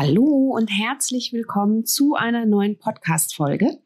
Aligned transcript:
Hallo 0.00 0.52
und 0.54 0.68
herzlich 0.68 1.32
willkommen 1.32 1.84
zu 1.84 2.14
einer 2.14 2.46
neuen 2.46 2.78
Podcast-Folge. 2.78 3.78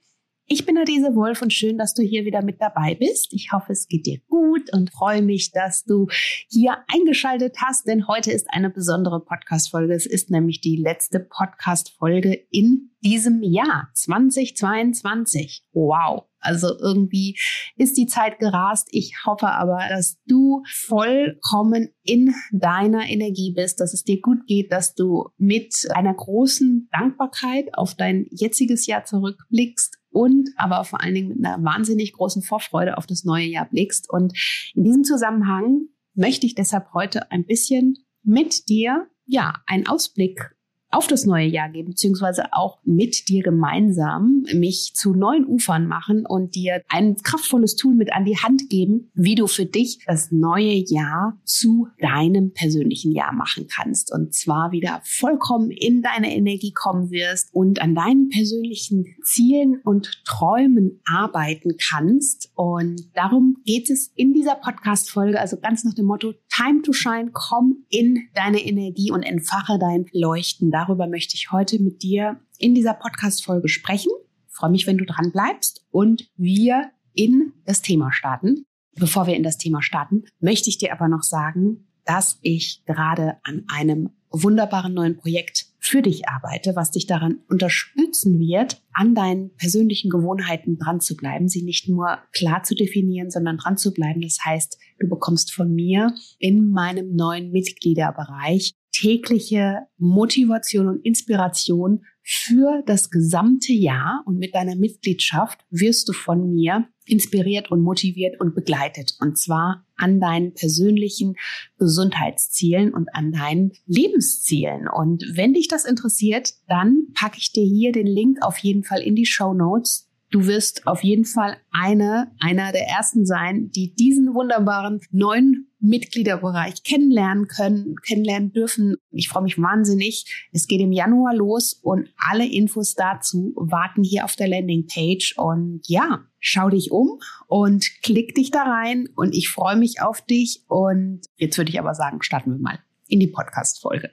Ich 0.45 0.67
bin 0.67 0.77
Adese 0.77 1.15
Wolf 1.15 1.41
und 1.41 1.55
schön, 1.55 1.79
dass 1.79 1.95
du 1.95 2.03
hier 2.03 2.27
wieder 2.27 2.43
mit 2.43 2.61
dabei 2.61 2.95
bist. 2.95 3.33
Ich 3.33 3.51
hoffe, 3.51 3.73
es 3.73 3.89
geht 3.89 4.05
dir 4.05 4.21
gut 4.29 4.71
und 4.75 4.91
freue 4.91 5.23
mich, 5.23 5.53
dass 5.53 5.85
du 5.85 6.09
hier 6.51 6.77
eingeschaltet 6.93 7.57
hast, 7.63 7.87
denn 7.87 8.09
heute 8.09 8.31
ist 8.31 8.47
eine 8.51 8.69
besondere 8.69 9.25
Podcast-Folge. 9.25 9.95
Es 9.95 10.05
ist 10.05 10.29
nämlich 10.29 10.61
die 10.61 10.77
letzte 10.77 11.19
Podcast-Folge 11.19 12.35
in 12.51 12.91
diesem 13.03 13.43
Jahr 13.43 13.89
2022. 13.95 15.65
Wow. 15.73 16.27
Also 16.43 16.79
irgendwie 16.79 17.39
ist 17.77 17.97
die 17.97 18.07
Zeit 18.07 18.39
gerast. 18.39 18.89
Ich 18.91 19.15
hoffe 19.25 19.49
aber, 19.49 19.79
dass 19.89 20.19
du 20.27 20.63
vollkommen 20.67 21.89
in 22.03 22.35
deiner 22.53 23.09
Energie 23.09 23.53
bist, 23.55 23.81
dass 23.81 23.95
es 23.95 24.05
dir 24.05 24.21
gut 24.21 24.47
geht, 24.47 24.73
dass 24.73 24.95
du 24.95 25.29
mit 25.39 25.75
einer 25.95 26.15
großen 26.15 26.89
Dankbarkeit 26.93 27.69
auf 27.75 27.95
dein 27.95 28.27
jetziges 28.31 28.87
Jahr 28.87 29.05
zurückblickst 29.05 29.99
und 30.11 30.51
aber 30.57 30.85
vor 30.85 31.01
allen 31.01 31.15
Dingen 31.15 31.29
mit 31.29 31.45
einer 31.45 31.63
wahnsinnig 31.65 32.13
großen 32.13 32.43
Vorfreude 32.43 32.99
auf 32.99 33.07
das 33.07 33.25
neue 33.25 33.47
Jahr 33.47 33.69
blickst. 33.69 34.11
Und 34.11 34.33
in 34.75 34.85
diesem 34.85 35.05
Zusammenhang 35.05 35.87
möchte 36.15 36.47
ich 36.47 36.55
deshalb 36.55 36.93
heute 36.93 37.31
ein 37.31 37.47
bisschen 37.47 37.97
mit 38.23 38.69
dir 38.69 39.09
ja, 39.27 39.55
einen 39.67 39.87
Ausblick 39.87 40.55
auf 40.93 41.07
das 41.07 41.25
neue 41.25 41.47
Jahr 41.47 41.71
geben, 41.71 41.91
beziehungsweise 41.91 42.53
auch 42.53 42.79
mit 42.85 43.29
dir 43.29 43.43
gemeinsam 43.43 44.45
mich 44.55 44.93
zu 44.95 45.15
neuen 45.15 45.47
Ufern 45.47 45.87
machen 45.87 46.27
und 46.27 46.55
dir 46.55 46.83
ein 46.89 47.17
kraftvolles 47.17 47.77
Tool 47.77 47.95
mit 47.95 48.13
an 48.13 48.25
die 48.25 48.37
Hand 48.37 48.69
geben, 48.69 49.11
wie 49.15 49.35
du 49.35 49.47
für 49.47 49.65
dich 49.65 50.01
das 50.07 50.31
neue 50.31 50.85
Jahr 50.87 51.39
zu 51.45 51.89
deinem 51.99 52.53
persönlichen 52.53 53.13
Jahr 53.13 53.33
machen 53.33 53.67
kannst. 53.75 54.13
Und 54.13 54.35
zwar 54.35 54.73
wieder 54.73 55.01
vollkommen 55.05 55.71
in 55.71 56.03
deine 56.03 56.35
Energie 56.35 56.73
kommen 56.73 57.11
wirst 57.11 57.49
und 57.55 57.81
an 57.81 57.95
deinen 57.95 58.29
persönlichen 58.29 59.07
Zielen 59.25 59.81
und 59.85 60.23
Träumen 60.27 61.01
arbeiten 61.07 61.77
kannst. 61.91 62.51
Und 62.55 63.01
darum 63.15 63.57
geht 63.65 63.89
es 63.89 64.13
in 64.15 64.35
dieser 64.35 64.57
Podcast-Folge, 64.57 65.41
also 65.41 65.57
ganz 65.59 65.85
nach 65.85 65.95
dem 65.95 66.07
Motto 66.07 66.35
Time 66.55 66.83
to 66.83 66.93
Shine, 66.93 67.31
komm 67.33 67.85
in 67.89 68.29
deine 68.35 68.63
Energie 68.63 69.11
und 69.11 69.23
entfache 69.23 69.79
dein 69.79 70.07
Leuchten 70.13 70.71
darüber 70.83 71.07
möchte 71.07 71.35
ich 71.37 71.53
heute 71.53 71.81
mit 71.81 72.03
dir 72.03 72.41
in 72.59 72.75
dieser 72.75 72.95
Podcast-Folge 72.95 73.69
sprechen. 73.69 74.11
Ich 74.49 74.55
freue 74.55 74.71
mich, 74.71 74.87
wenn 74.87 74.99
du 74.99 75.05
dran 75.05 75.31
bleibst 75.33 75.87
und 75.91 76.29
wir 76.37 76.91
in 77.15 77.53
das 77.65 77.83
Thema 77.83 78.13
starten. 78.13 78.65
Bevor 78.97 79.27
wir 79.27 79.37
in 79.37 79.43
das 79.43 79.59
Thema 79.59 79.81
starten, 79.81 80.25
möchte 80.41 80.69
ich 80.69 80.79
dir 80.79 80.93
aber 80.93 81.09
noch 81.09 81.23
sagen, 81.23 81.89
dass 82.05 82.39
ich 82.43 82.83
gerade 82.85 83.37
an 83.45 83.65
einem 83.69 84.11
wunderbaren 84.31 84.93
neuen 84.93 85.17
Projekt 85.17 85.67
für 85.79 86.03
dich 86.03 86.29
arbeite, 86.29 86.75
was 86.75 86.91
dich 86.91 87.07
daran 87.07 87.41
unterstützen 87.49 88.39
wird, 88.41 88.83
an 88.93 89.15
deinen 89.15 89.55
persönlichen 89.57 90.11
Gewohnheiten 90.11 90.79
dran 90.79 91.01
zu 91.01 91.17
bleiben, 91.17 91.49
sie 91.49 91.63
nicht 91.63 91.89
nur 91.89 92.19
klar 92.33 92.63
zu 92.65 92.75
definieren, 92.75 93.31
sondern 93.31 93.59
dran 93.59 93.77
zu 93.77 93.93
bleiben. 93.93 94.23
Das 94.23 94.39
heißt, 94.45 94.79
du 94.99 95.09
bekommst 95.09 95.53
von 95.53 95.73
mir 95.73 96.15
in 96.39 96.71
meinem 96.71 97.15
neuen 97.15 97.53
Mitgliederbereich 97.53 98.75
tägliche 98.93 99.87
Motivation 99.99 100.87
und 100.89 101.05
Inspiration 101.05 102.05
für 102.23 102.83
das 102.87 103.11
gesamte 103.11 103.73
Jahr. 103.73 104.23
Und 104.27 104.39
mit 104.39 104.55
deiner 104.55 104.77
Mitgliedschaft 104.77 105.59
wirst 105.71 106.09
du 106.09 106.13
von 106.13 106.53
mir 106.53 106.89
inspiriert 107.05 107.71
und 107.71 107.83
motiviert 107.83 108.41
und 108.41 108.55
begleitet. 108.55 109.17
Und 109.21 109.39
zwar 109.39 109.87
an 109.97 110.21
deinen 110.21 110.55
persönlichen 110.55 111.35
Gesundheitszielen 111.79 112.95
und 112.95 113.09
an 113.15 113.33
deinen 113.33 113.73
Lebenszielen. 113.87 114.89
Und 114.89 115.25
wenn 115.35 115.55
dich 115.55 115.69
das 115.69 115.85
interessiert, 115.85 116.53
dann 116.69 117.09
packe 117.15 117.39
ich 117.39 117.53
dir 117.53 117.65
hier 117.65 117.93
den 117.93 118.07
Link 118.07 118.39
auf 118.43 118.59
jeden 118.59 118.85
Fall 118.85 119.01
in 119.01 119.17
die 119.17 119.27
Show 119.27 119.53
Notes 119.53 120.12
Du 120.33 120.47
wirst 120.47 120.87
auf 120.87 121.05
jeden 121.05 121.27
Fall 121.27 121.59
eine, 121.71 122.33
einer 122.41 122.73
der 122.73 122.89
ersten 122.89 123.27
sein, 123.27 123.71
die 123.71 123.95
diesen 123.95 124.35
wunderbaren 124.35 125.01
neuen 125.11 125.71
Mitgliederbereich 125.79 126.83
kennenlernen 126.85 127.49
können, 127.49 127.97
kennenlernen 128.03 128.51
dürfen. 128.51 128.97
Ich 129.11 129.29
freue 129.29 129.43
mich 129.43 129.59
wahnsinnig. 129.59 130.49
Es 130.51 130.67
geht 130.67 130.81
im 130.81 130.91
Januar 130.91 131.35
los 131.35 131.75
und 131.83 132.09
alle 132.17 132.47
Infos 132.47 132.95
dazu 132.95 133.53
warten 133.57 134.05
hier 134.05 134.25
auf 134.25 134.35
der 134.35 134.49
Landingpage. 134.49 135.37
Und 135.37 135.83
ja, 135.87 136.25
schau 136.41 136.71
dich 136.71 136.91
um 136.91 137.21
und 137.47 137.87
klick 138.03 138.35
dich 138.35 138.51
da 138.51 138.63
rein 138.63 139.11
und 139.15 139.35
ich 139.35 139.51
freue 139.51 139.77
mich 139.77 140.01
auf 140.01 140.23
dich. 140.23 140.65
Und 140.67 141.27
jetzt 141.37 141.59
würde 141.59 141.71
ich 141.71 141.79
aber 141.79 141.95
sagen, 141.95 142.23
starten 142.23 142.53
wir 142.53 142.59
mal 142.59 142.79
in 143.07 143.21
die 143.21 143.29
Podcast-Folge. 143.29 144.13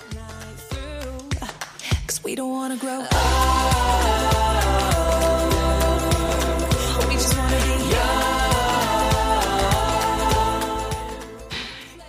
We 2.19 2.35
don't 2.35 2.51
wanna 2.51 2.75
grow 2.75 3.01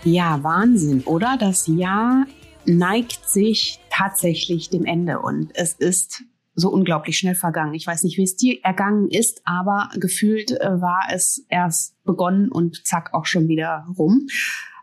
Ja, 0.04 0.42
Wahnsinn, 0.42 1.02
oder? 1.04 1.36
Das 1.38 1.68
Jahr 1.68 2.26
neigt 2.66 3.28
sich 3.28 3.78
tatsächlich 3.88 4.68
dem 4.68 4.84
Ende 4.84 5.20
und 5.20 5.52
es 5.54 5.74
ist 5.74 6.24
so 6.54 6.70
unglaublich 6.70 7.16
schnell 7.16 7.36
vergangen. 7.36 7.74
Ich 7.74 7.86
weiß 7.86 8.02
nicht, 8.02 8.18
wie 8.18 8.24
es 8.24 8.36
dir 8.36 8.58
ergangen 8.64 9.08
ist, 9.08 9.42
aber 9.44 9.90
gefühlt 9.94 10.50
äh, 10.50 10.80
war 10.80 11.06
es 11.12 11.46
erst 11.48 12.02
begonnen 12.02 12.50
und 12.50 12.84
zack 12.84 13.14
auch 13.14 13.26
schon 13.26 13.46
wieder 13.46 13.86
rum. 13.96 14.26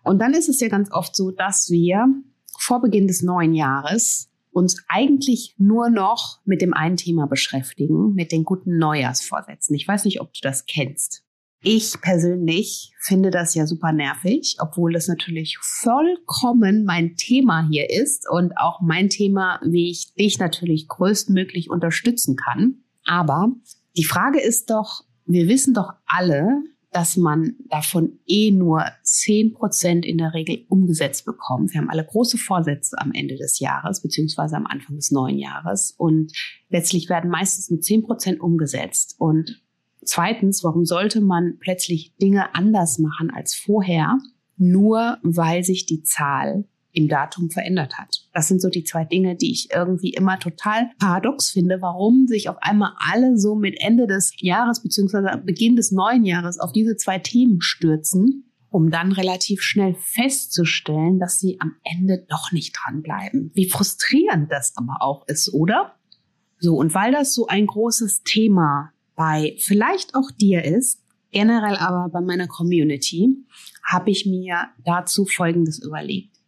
Und 0.04 0.20
dann 0.20 0.34
ist 0.34 0.48
es 0.48 0.62
ja 0.62 0.70
ganz 0.70 0.90
oft 0.92 1.16
so, 1.16 1.32
dass 1.32 1.70
wir 1.70 2.08
vor 2.58 2.82
Beginn 2.82 3.08
des 3.08 3.22
neuen 3.22 3.54
Jahres 3.54 4.29
uns 4.52 4.78
eigentlich 4.88 5.56
nur 5.58 5.90
noch 5.90 6.40
mit 6.46 6.62
dem 6.62 6.74
einen 6.74 6.98
Thema 6.98 7.28
beschäftigen, 7.28 8.14
mit 8.14 8.32
den 8.32 8.44
guten 8.44 8.78
Neujahrsvorsätzen. 8.78 9.76
Ich 9.76 9.88
weiß 9.88 10.06
nicht, 10.06 10.22
ob 10.22 10.34
du 10.34 10.40
das 10.42 10.66
kennst. 10.66 11.24
Ich 11.62 12.00
persönlich 12.00 12.94
finde 13.02 13.32
das 13.32 13.54
ja 13.54 13.68
super 13.68 13.92
nervig, 13.92 14.56
obwohl 14.60 14.94
das 14.94 15.10
natürlich 15.10 15.58
vollkommen 15.60 16.86
mein 16.86 17.18
Thema 17.18 17.68
hier 17.70 17.90
ist 17.90 18.30
und 18.30 18.58
auch 18.58 18.80
mein 18.80 19.10
Thema, 19.10 19.60
wie 19.66 19.92
ich 19.92 20.14
dich 20.14 20.40
natürlich 20.40 20.88
größtmöglich 20.88 21.70
unterstützen 21.70 22.38
kann. 22.38 22.84
Aber 23.04 23.52
die 23.98 24.06
Frage 24.06 24.40
ist 24.40 24.70
doch, 24.70 25.04
wir 25.26 25.50
wissen 25.50 25.74
doch 25.74 25.92
alle, 26.06 26.64
dass 26.92 27.18
man 27.18 27.56
davon 27.70 28.20
eh 28.26 28.52
nur 28.52 28.84
zehn 29.04 29.54
Prozent 29.54 30.06
in 30.06 30.18
der 30.18 30.34
Regel 30.34 30.66
umgesetzt 30.70 31.26
bekommt. 31.26 31.72
Wir 31.72 31.82
haben 31.82 31.90
alle 31.90 32.06
große 32.06 32.38
Vorsätze 32.38 32.98
am 33.00 33.12
Ende 33.12 33.36
des 33.36 33.60
Jahres, 33.60 34.02
beziehungsweise 34.02 34.56
am 34.56 34.66
Anfang 34.66 34.96
des 34.96 35.12
neuen 35.12 35.38
Jahres. 35.38 35.94
Und 35.98 36.34
letztlich 36.70 37.10
werden 37.10 37.30
meistens 37.30 37.70
nur 37.70 37.82
zehn 37.82 38.02
Prozent 38.02 38.40
umgesetzt. 38.40 39.16
Und 39.20 39.62
zweitens, 40.04 40.64
warum 40.64 40.86
sollte 40.86 41.22
man 41.22 41.58
plötzlich 41.60 42.16
Dinge 42.18 42.56
anders 42.56 42.98
machen 42.98 43.30
als 43.30 43.54
vorher? 43.54 44.18
Nur 44.58 45.20
weil 45.22 45.64
sich 45.64 45.86
die 45.86 46.02
Zahl 46.04 46.66
im 46.92 47.08
Datum 47.08 47.50
verändert 47.50 47.98
hat. 47.98 48.26
Das 48.34 48.48
sind 48.48 48.62
so 48.62 48.70
die 48.70 48.84
zwei 48.84 49.06
Dinge, 49.06 49.36
die 49.36 49.52
ich 49.52 49.70
irgendwie 49.74 50.10
immer 50.10 50.40
total 50.40 50.90
paradox 51.00 51.52
finde, 51.52 51.82
warum 51.82 52.28
sich 52.28 52.50
auf 52.50 52.58
einmal 52.62 52.94
alle 52.98 53.38
so 53.38 53.56
mit 53.56 53.80
Ende 53.80 54.08
des 54.08 54.34
Jahres 54.38 54.82
beziehungsweise 54.82 55.42
Beginn 55.46 55.76
des 55.76 55.92
neuen 55.92 56.26
Jahres 56.26 56.60
auf 56.60 56.72
diese 56.72 56.96
zwei 56.96 57.20
Themen 57.20 57.62
stürzen, 57.62 58.52
um 58.70 58.90
dann 58.90 59.12
relativ 59.12 59.62
schnell 59.62 59.96
festzustellen, 59.96 61.20
dass 61.20 61.40
sie 61.40 61.58
am 61.60 61.76
Ende 61.84 62.26
doch 62.28 62.52
nicht 62.52 62.76
dranbleiben. 62.76 63.52
Wie 63.54 63.70
frustrierend 63.70 64.52
das 64.52 64.74
aber 64.76 64.98
auch 65.02 65.28
ist, 65.28 65.54
oder? 65.54 65.96
So, 66.60 66.76
und 66.76 66.94
weil 66.94 67.12
das 67.12 67.34
so 67.34 67.48
ein 67.48 67.68
großes 67.68 68.24
Thema 68.24 68.92
bei 69.16 69.56
vielleicht 69.60 70.16
auch 70.16 70.32
dir 70.32 70.64
ist, 70.64 71.02
generell 71.32 71.78
aber 71.78 72.10
bei 72.10 72.22
meiner 72.22 72.48
Community, 72.48 73.30
habe 73.86 74.12
ich 74.12 74.26
mir 74.26 74.70
dazu 74.86 75.26
Folgendes 75.26 75.80
überlegt. 75.84 76.39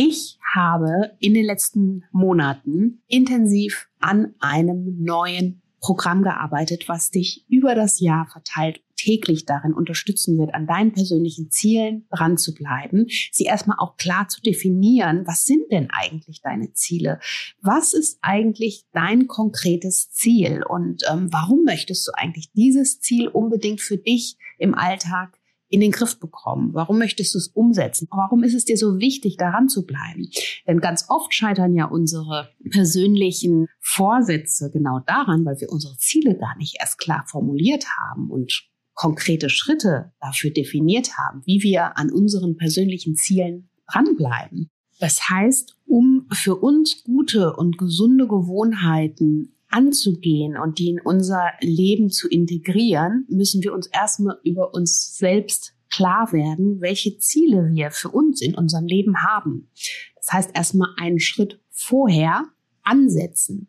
Ich 0.00 0.38
habe 0.54 1.16
in 1.18 1.34
den 1.34 1.44
letzten 1.44 2.04
Monaten 2.12 3.02
intensiv 3.08 3.88
an 3.98 4.32
einem 4.38 5.02
neuen 5.02 5.60
Programm 5.80 6.22
gearbeitet, 6.22 6.88
was 6.88 7.10
dich 7.10 7.44
über 7.48 7.74
das 7.74 7.98
Jahr 7.98 8.28
verteilt 8.30 8.80
täglich 8.94 9.44
darin 9.44 9.74
unterstützen 9.74 10.38
wird, 10.38 10.54
an 10.54 10.68
deinen 10.68 10.92
persönlichen 10.92 11.50
Zielen 11.50 12.06
dran 12.12 12.38
zu 12.38 12.54
bleiben, 12.54 13.06
sie 13.32 13.44
erstmal 13.44 13.78
auch 13.80 13.96
klar 13.96 14.28
zu 14.28 14.40
definieren, 14.40 15.26
was 15.26 15.46
sind 15.46 15.64
denn 15.72 15.88
eigentlich 15.90 16.42
deine 16.42 16.72
Ziele? 16.74 17.18
Was 17.60 17.92
ist 17.92 18.18
eigentlich 18.22 18.84
dein 18.92 19.26
konkretes 19.26 20.12
Ziel? 20.12 20.62
Und 20.62 21.02
ähm, 21.10 21.26
warum 21.32 21.64
möchtest 21.64 22.06
du 22.06 22.12
eigentlich 22.14 22.52
dieses 22.52 23.00
Ziel 23.00 23.26
unbedingt 23.26 23.80
für 23.80 23.98
dich 23.98 24.36
im 24.58 24.76
Alltag 24.76 25.37
in 25.68 25.80
den 25.80 25.92
Griff 25.92 26.18
bekommen? 26.18 26.70
Warum 26.72 26.98
möchtest 26.98 27.34
du 27.34 27.38
es 27.38 27.48
umsetzen? 27.48 28.08
Warum 28.10 28.42
ist 28.42 28.54
es 28.54 28.64
dir 28.64 28.76
so 28.76 28.98
wichtig, 28.98 29.36
daran 29.36 29.68
zu 29.68 29.86
bleiben? 29.86 30.28
Denn 30.66 30.80
ganz 30.80 31.06
oft 31.08 31.34
scheitern 31.34 31.74
ja 31.74 31.86
unsere 31.86 32.48
persönlichen 32.70 33.66
Vorsätze 33.80 34.70
genau 34.70 35.00
daran, 35.06 35.44
weil 35.44 35.60
wir 35.60 35.70
unsere 35.70 35.96
Ziele 35.98 36.36
gar 36.36 36.56
nicht 36.56 36.76
erst 36.80 36.98
klar 36.98 37.24
formuliert 37.26 37.84
haben 37.98 38.30
und 38.30 38.68
konkrete 38.94 39.48
Schritte 39.48 40.12
dafür 40.20 40.50
definiert 40.50 41.16
haben, 41.16 41.42
wie 41.44 41.62
wir 41.62 41.96
an 41.96 42.10
unseren 42.10 42.56
persönlichen 42.56 43.14
Zielen 43.14 43.70
dranbleiben. 43.90 44.70
Das 44.98 45.28
heißt, 45.30 45.76
um 45.86 46.26
für 46.32 46.56
uns 46.56 47.04
gute 47.04 47.54
und 47.54 47.78
gesunde 47.78 48.26
Gewohnheiten 48.26 49.54
anzugehen 49.70 50.56
und 50.56 50.78
die 50.78 50.90
in 50.90 51.00
unser 51.00 51.50
Leben 51.60 52.10
zu 52.10 52.28
integrieren, 52.28 53.26
müssen 53.28 53.62
wir 53.62 53.72
uns 53.72 53.86
erstmal 53.86 54.38
über 54.42 54.74
uns 54.74 55.16
selbst 55.16 55.74
klar 55.90 56.32
werden, 56.32 56.80
welche 56.80 57.18
Ziele 57.18 57.70
wir 57.72 57.90
für 57.90 58.10
uns 58.10 58.40
in 58.40 58.54
unserem 58.54 58.86
Leben 58.86 59.22
haben. 59.22 59.70
Das 60.16 60.32
heißt, 60.32 60.50
erstmal 60.54 60.90
einen 60.98 61.20
Schritt 61.20 61.60
vorher 61.70 62.44
ansetzen. 62.82 63.68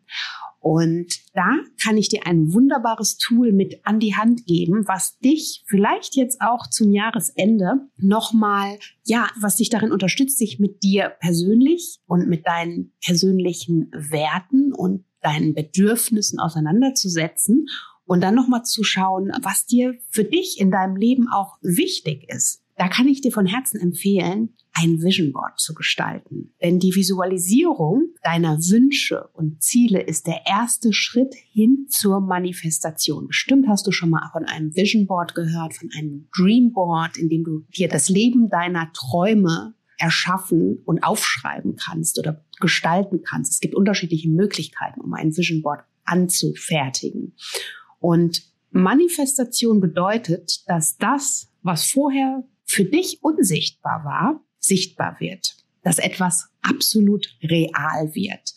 Und 0.60 1.06
da 1.32 1.56
kann 1.82 1.96
ich 1.96 2.10
dir 2.10 2.26
ein 2.26 2.52
wunderbares 2.52 3.16
Tool 3.16 3.50
mit 3.50 3.80
an 3.84 3.98
die 3.98 4.14
Hand 4.14 4.44
geben, 4.44 4.86
was 4.86 5.18
dich 5.18 5.64
vielleicht 5.66 6.16
jetzt 6.16 6.42
auch 6.42 6.66
zum 6.66 6.92
Jahresende 6.92 7.88
nochmal, 7.96 8.78
ja, 9.04 9.30
was 9.40 9.56
dich 9.56 9.70
darin 9.70 9.90
unterstützt, 9.90 10.36
sich 10.36 10.58
mit 10.58 10.82
dir 10.82 11.08
persönlich 11.18 12.00
und 12.06 12.28
mit 12.28 12.46
deinen 12.46 12.92
persönlichen 13.02 13.90
Werten 13.92 14.74
und 14.74 15.04
deinen 15.22 15.54
Bedürfnissen 15.54 16.38
auseinanderzusetzen 16.38 17.66
und 18.04 18.22
dann 18.22 18.34
nochmal 18.34 18.64
zu 18.64 18.82
schauen, 18.82 19.30
was 19.42 19.66
dir 19.66 19.94
für 20.08 20.24
dich 20.24 20.58
in 20.60 20.70
deinem 20.70 20.96
Leben 20.96 21.28
auch 21.28 21.58
wichtig 21.62 22.28
ist. 22.28 22.62
Da 22.76 22.88
kann 22.88 23.08
ich 23.08 23.20
dir 23.20 23.30
von 23.30 23.44
Herzen 23.46 23.78
empfehlen, 23.78 24.56
ein 24.72 25.02
Vision 25.02 25.32
Board 25.32 25.60
zu 25.60 25.74
gestalten. 25.74 26.54
Denn 26.62 26.78
die 26.78 26.94
Visualisierung 26.94 28.14
deiner 28.22 28.56
Wünsche 28.56 29.28
und 29.34 29.62
Ziele 29.62 30.00
ist 30.00 30.26
der 30.26 30.46
erste 30.46 30.92
Schritt 30.92 31.34
hin 31.34 31.86
zur 31.88 32.20
Manifestation. 32.20 33.26
Bestimmt 33.26 33.68
hast 33.68 33.86
du 33.86 33.92
schon 33.92 34.10
mal 34.10 34.28
von 34.32 34.44
einem 34.44 34.74
Vision 34.74 35.06
Board 35.06 35.34
gehört, 35.34 35.74
von 35.74 35.90
einem 35.96 36.28
Dream 36.34 36.72
Board, 36.72 37.18
in 37.18 37.28
dem 37.28 37.44
du 37.44 37.66
dir 37.76 37.88
das 37.88 38.08
Leben 38.08 38.48
deiner 38.48 38.90
Träume 38.92 39.74
erschaffen 40.00 40.78
und 40.84 41.04
aufschreiben 41.04 41.76
kannst 41.76 42.18
oder 42.18 42.44
gestalten 42.58 43.22
kannst. 43.22 43.52
Es 43.52 43.60
gibt 43.60 43.74
unterschiedliche 43.74 44.28
Möglichkeiten, 44.28 45.00
um 45.00 45.12
ein 45.14 45.36
Vision 45.36 45.62
Board 45.62 45.80
anzufertigen. 46.04 47.36
Und 47.98 48.42
Manifestation 48.70 49.80
bedeutet, 49.80 50.62
dass 50.66 50.96
das, 50.96 51.48
was 51.62 51.84
vorher 51.84 52.44
für 52.64 52.84
dich 52.84 53.18
unsichtbar 53.22 54.04
war, 54.04 54.40
sichtbar 54.58 55.16
wird. 55.18 55.56
Dass 55.82 55.98
etwas 55.98 56.48
absolut 56.62 57.36
real 57.42 58.14
wird. 58.14 58.54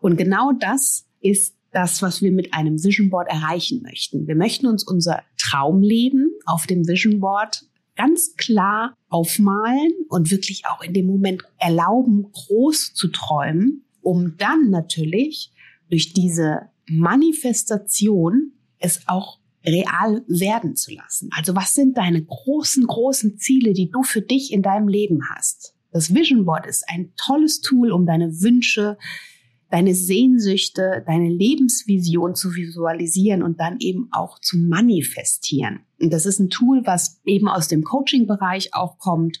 Und 0.00 0.16
genau 0.16 0.52
das 0.52 1.06
ist 1.20 1.56
das, 1.72 2.02
was 2.02 2.22
wir 2.22 2.32
mit 2.32 2.54
einem 2.54 2.82
Vision 2.82 3.10
Board 3.10 3.28
erreichen 3.28 3.82
möchten. 3.82 4.26
Wir 4.26 4.36
möchten 4.36 4.66
uns 4.66 4.86
unser 4.86 5.22
Traumleben 5.36 6.30
auf 6.46 6.66
dem 6.66 6.86
Vision 6.86 7.20
Board 7.20 7.67
ganz 7.98 8.36
klar 8.36 8.94
aufmalen 9.08 9.92
und 10.08 10.30
wirklich 10.30 10.66
auch 10.66 10.82
in 10.82 10.94
dem 10.94 11.06
Moment 11.06 11.42
erlauben, 11.58 12.30
groß 12.32 12.94
zu 12.94 13.08
träumen, 13.08 13.84
um 14.00 14.36
dann 14.38 14.70
natürlich 14.70 15.52
durch 15.90 16.14
diese 16.14 16.70
Manifestation 16.88 18.52
es 18.78 19.06
auch 19.06 19.40
real 19.66 20.22
werden 20.28 20.76
zu 20.76 20.94
lassen. 20.94 21.28
Also 21.36 21.56
was 21.56 21.74
sind 21.74 21.98
deine 21.98 22.24
großen, 22.24 22.86
großen 22.86 23.36
Ziele, 23.38 23.72
die 23.72 23.90
du 23.90 24.02
für 24.02 24.22
dich 24.22 24.52
in 24.52 24.62
deinem 24.62 24.88
Leben 24.88 25.20
hast? 25.34 25.74
Das 25.90 26.14
Vision 26.14 26.44
Board 26.44 26.66
ist 26.66 26.84
ein 26.88 27.12
tolles 27.16 27.60
Tool, 27.60 27.90
um 27.90 28.06
deine 28.06 28.40
Wünsche, 28.40 28.96
deine 29.70 29.94
Sehnsüchte, 29.94 31.04
deine 31.06 31.28
Lebensvision 31.28 32.34
zu 32.34 32.54
visualisieren 32.54 33.42
und 33.42 33.60
dann 33.60 33.76
eben 33.80 34.08
auch 34.12 34.38
zu 34.40 34.58
manifestieren. 34.58 35.80
Und 36.00 36.12
das 36.12 36.26
ist 36.26 36.38
ein 36.38 36.50
Tool, 36.50 36.82
was 36.84 37.20
eben 37.24 37.48
aus 37.48 37.68
dem 37.68 37.84
Coaching-Bereich 37.84 38.74
auch 38.74 38.98
kommt 38.98 39.38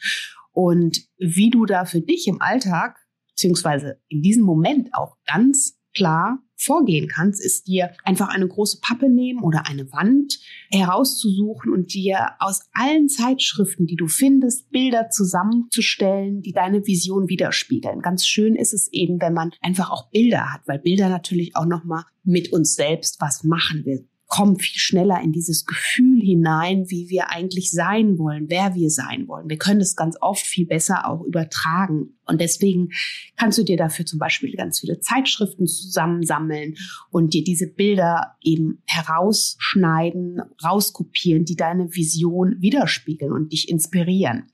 und 0.52 1.06
wie 1.18 1.50
du 1.50 1.66
da 1.66 1.84
für 1.84 2.00
dich 2.00 2.26
im 2.28 2.42
Alltag 2.42 2.96
beziehungsweise 3.30 4.00
in 4.08 4.22
diesem 4.22 4.44
Moment 4.44 4.88
auch 4.92 5.16
ganz 5.24 5.78
klar 5.94 6.42
vorgehen 6.58 7.08
kannst, 7.08 7.42
ist 7.42 7.68
dir 7.68 7.92
einfach 8.04 8.28
eine 8.28 8.46
große 8.46 8.80
Pappe 8.80 9.08
nehmen 9.08 9.42
oder 9.42 9.66
eine 9.66 9.90
Wand 9.92 10.38
herauszusuchen 10.70 11.72
und 11.72 11.94
dir 11.94 12.32
aus 12.40 12.68
allen 12.72 13.08
Zeitschriften, 13.08 13.86
die 13.86 13.96
du 13.96 14.08
findest, 14.08 14.70
Bilder 14.70 15.08
zusammenzustellen, 15.08 16.42
die 16.42 16.52
deine 16.52 16.86
Vision 16.86 17.28
widerspiegeln. 17.28 18.00
Ganz 18.00 18.26
schön 18.26 18.54
ist 18.54 18.74
es 18.74 18.88
eben, 18.92 19.20
wenn 19.20 19.32
man 19.32 19.52
einfach 19.62 19.90
auch 19.90 20.10
Bilder 20.10 20.52
hat, 20.52 20.62
weil 20.66 20.80
Bilder 20.80 21.08
natürlich 21.08 21.56
auch 21.56 21.66
nochmal 21.66 22.04
mit 22.24 22.52
uns 22.52 22.74
selbst 22.74 23.20
was 23.20 23.44
machen 23.44 23.84
will 23.86 24.08
kommen 24.28 24.58
viel 24.58 24.78
schneller 24.78 25.20
in 25.22 25.32
dieses 25.32 25.64
Gefühl 25.64 26.20
hinein, 26.20 26.84
wie 26.88 27.08
wir 27.08 27.30
eigentlich 27.30 27.70
sein 27.70 28.18
wollen, 28.18 28.48
wer 28.48 28.74
wir 28.74 28.90
sein 28.90 29.26
wollen. 29.26 29.48
Wir 29.48 29.56
können 29.56 29.80
das 29.80 29.96
ganz 29.96 30.16
oft 30.20 30.46
viel 30.46 30.66
besser 30.66 31.08
auch 31.08 31.22
übertragen. 31.24 32.18
Und 32.26 32.40
deswegen 32.40 32.90
kannst 33.36 33.56
du 33.56 33.64
dir 33.64 33.78
dafür 33.78 34.04
zum 34.04 34.18
Beispiel 34.18 34.52
ganz 34.54 34.80
viele 34.80 35.00
Zeitschriften 35.00 35.66
zusammensammeln 35.66 36.74
und 37.10 37.32
dir 37.32 37.42
diese 37.42 37.66
Bilder 37.66 38.36
eben 38.42 38.82
herausschneiden, 38.84 40.42
rauskopieren, 40.62 41.46
die 41.46 41.56
deine 41.56 41.94
Vision 41.94 42.56
widerspiegeln 42.60 43.32
und 43.32 43.52
dich 43.52 43.70
inspirieren. 43.70 44.50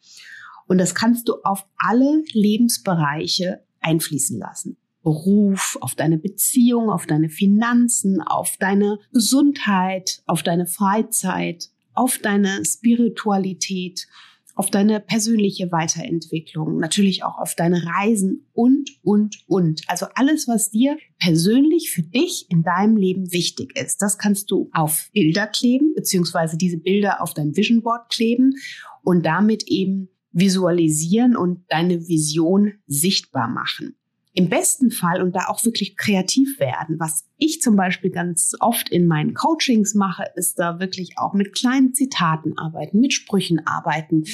Und 0.67 0.79
das 0.79 0.95
kannst 0.95 1.29
du 1.29 1.35
auf 1.43 1.67
alle 1.77 2.23
Lebensbereiche 2.33 3.65
einfließen 3.81 4.39
lassen. 4.39 4.77
Beruf, 5.05 5.77
auf 5.81 5.95
deine 5.95 6.19
Beziehung, 6.19 6.91
auf 6.91 7.07
deine 7.07 7.29
Finanzen, 7.29 8.21
auf 8.21 8.57
deine 8.59 8.99
Gesundheit, 9.13 10.23
auf 10.27 10.43
deine 10.43 10.67
Freizeit, 10.67 11.69
auf 11.93 12.19
deine 12.19 12.65
Spiritualität, 12.65 14.09
auf 14.57 14.71
deine 14.71 15.01
persönliche 15.01 15.71
Weiterentwicklung, 15.71 16.79
natürlich 16.79 17.23
auch 17.23 17.39
auf 17.39 17.55
deine 17.55 17.85
Reisen 17.85 18.47
und, 18.53 18.91
und, 19.03 19.45
und. 19.47 19.83
Also 19.89 20.07
alles, 20.15 20.49
was 20.49 20.71
dir 20.71 20.97
persönlich 21.19 21.91
für 21.91 22.03
dich 22.03 22.47
in 22.49 22.63
deinem 22.63 22.97
Leben 22.97 23.33
wichtig 23.33 23.77
ist, 23.77 24.01
das 24.01 24.17
kannst 24.17 24.51
du 24.51 24.71
auf 24.73 25.11
Bilder 25.13 25.47
kleben, 25.47 25.93
beziehungsweise 25.95 26.57
diese 26.57 26.79
Bilder 26.79 27.21
auf 27.21 27.35
dein 27.35 27.57
Vision 27.57 27.83
Board 27.83 28.11
kleben 28.11 28.55
und 29.03 29.27
damit 29.27 29.65
eben 29.67 30.09
visualisieren 30.33 31.37
und 31.37 31.65
deine 31.69 32.09
Vision 32.09 32.75
sichtbar 32.87 33.49
machen 33.49 33.97
im 34.35 34.49
besten 34.49 34.91
Fall 34.91 35.23
und 35.23 35.35
da 35.35 35.47
auch 35.47 35.65
wirklich 35.65 35.97
kreativ 35.97 36.59
werden. 36.59 36.99
Was 36.99 37.25
ich 37.39 37.63
zum 37.63 37.77
Beispiel 37.77 38.11
ganz 38.11 38.53
oft 38.59 38.89
in 38.89 39.07
meinen 39.07 39.33
Coachings 39.33 39.95
mache, 39.95 40.25
ist 40.35 40.59
da 40.59 40.81
wirklich 40.81 41.19
auch 41.19 41.35
mit 41.35 41.55
kleinen 41.55 41.95
Zitaten 41.95 42.59
arbeiten, 42.59 42.99
mit 42.99 43.13
Sprüchen 43.13 43.65
arbeiten, 43.65 44.25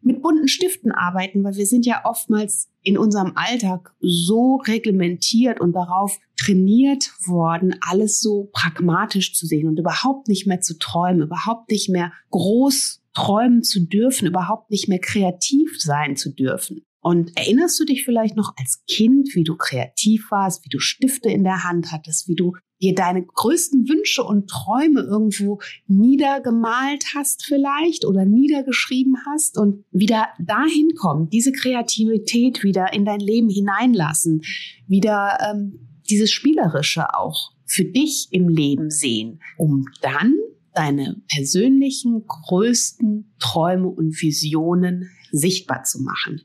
mit 0.00 0.22
bunten 0.22 0.48
Stiften 0.48 0.92
arbeiten, 0.92 1.44
weil 1.44 1.56
wir 1.56 1.66
sind 1.66 1.84
ja 1.84 2.02
oftmals 2.04 2.70
in 2.82 2.96
unserem 2.96 3.32
Alltag 3.34 3.92
so 4.00 4.56
reglementiert 4.56 5.60
und 5.60 5.74
darauf 5.74 6.18
trainiert 6.38 7.12
worden, 7.26 7.76
alles 7.86 8.18
so 8.20 8.48
pragmatisch 8.52 9.34
zu 9.34 9.46
sehen 9.46 9.68
und 9.68 9.78
überhaupt 9.78 10.28
nicht 10.28 10.46
mehr 10.46 10.62
zu 10.62 10.78
träumen, 10.78 11.20
überhaupt 11.20 11.70
nicht 11.70 11.90
mehr 11.90 12.12
groß 12.30 13.02
träumen 13.12 13.62
zu 13.62 13.80
dürfen, 13.80 14.26
überhaupt 14.26 14.70
nicht 14.70 14.88
mehr 14.88 15.00
kreativ 15.00 15.78
sein 15.78 16.16
zu 16.16 16.30
dürfen. 16.30 16.86
Und 17.02 17.36
erinnerst 17.36 17.80
du 17.80 17.84
dich 17.84 18.04
vielleicht 18.04 18.36
noch 18.36 18.54
als 18.58 18.82
Kind, 18.86 19.34
wie 19.34 19.44
du 19.44 19.56
kreativ 19.56 20.30
warst, 20.30 20.64
wie 20.64 20.68
du 20.68 20.78
Stifte 20.78 21.30
in 21.30 21.44
der 21.44 21.64
Hand 21.64 21.92
hattest, 21.92 22.28
wie 22.28 22.34
du 22.34 22.56
dir 22.80 22.94
deine 22.94 23.24
größten 23.24 23.88
Wünsche 23.88 24.22
und 24.22 24.48
Träume 24.48 25.00
irgendwo 25.00 25.60
niedergemalt 25.86 27.04
hast 27.14 27.44
vielleicht 27.44 28.04
oder 28.04 28.24
niedergeschrieben 28.24 29.16
hast 29.26 29.58
und 29.58 29.84
wieder 29.90 30.28
dahin 30.38 30.94
kommen, 30.96 31.28
diese 31.30 31.52
Kreativität 31.52 32.62
wieder 32.62 32.92
in 32.92 33.04
dein 33.04 33.20
Leben 33.20 33.48
hineinlassen, 33.48 34.42
wieder 34.86 35.38
ähm, 35.50 35.88
dieses 36.08 36.30
Spielerische 36.30 37.14
auch 37.14 37.52
für 37.66 37.84
dich 37.84 38.28
im 38.30 38.48
Leben 38.48 38.90
sehen, 38.90 39.40
um 39.56 39.86
dann 40.02 40.34
deine 40.74 41.22
persönlichen 41.28 42.26
größten 42.26 43.34
Träume 43.38 43.88
und 43.88 44.20
Visionen 44.20 45.10
sichtbar 45.32 45.84
zu 45.84 46.02
machen. 46.02 46.42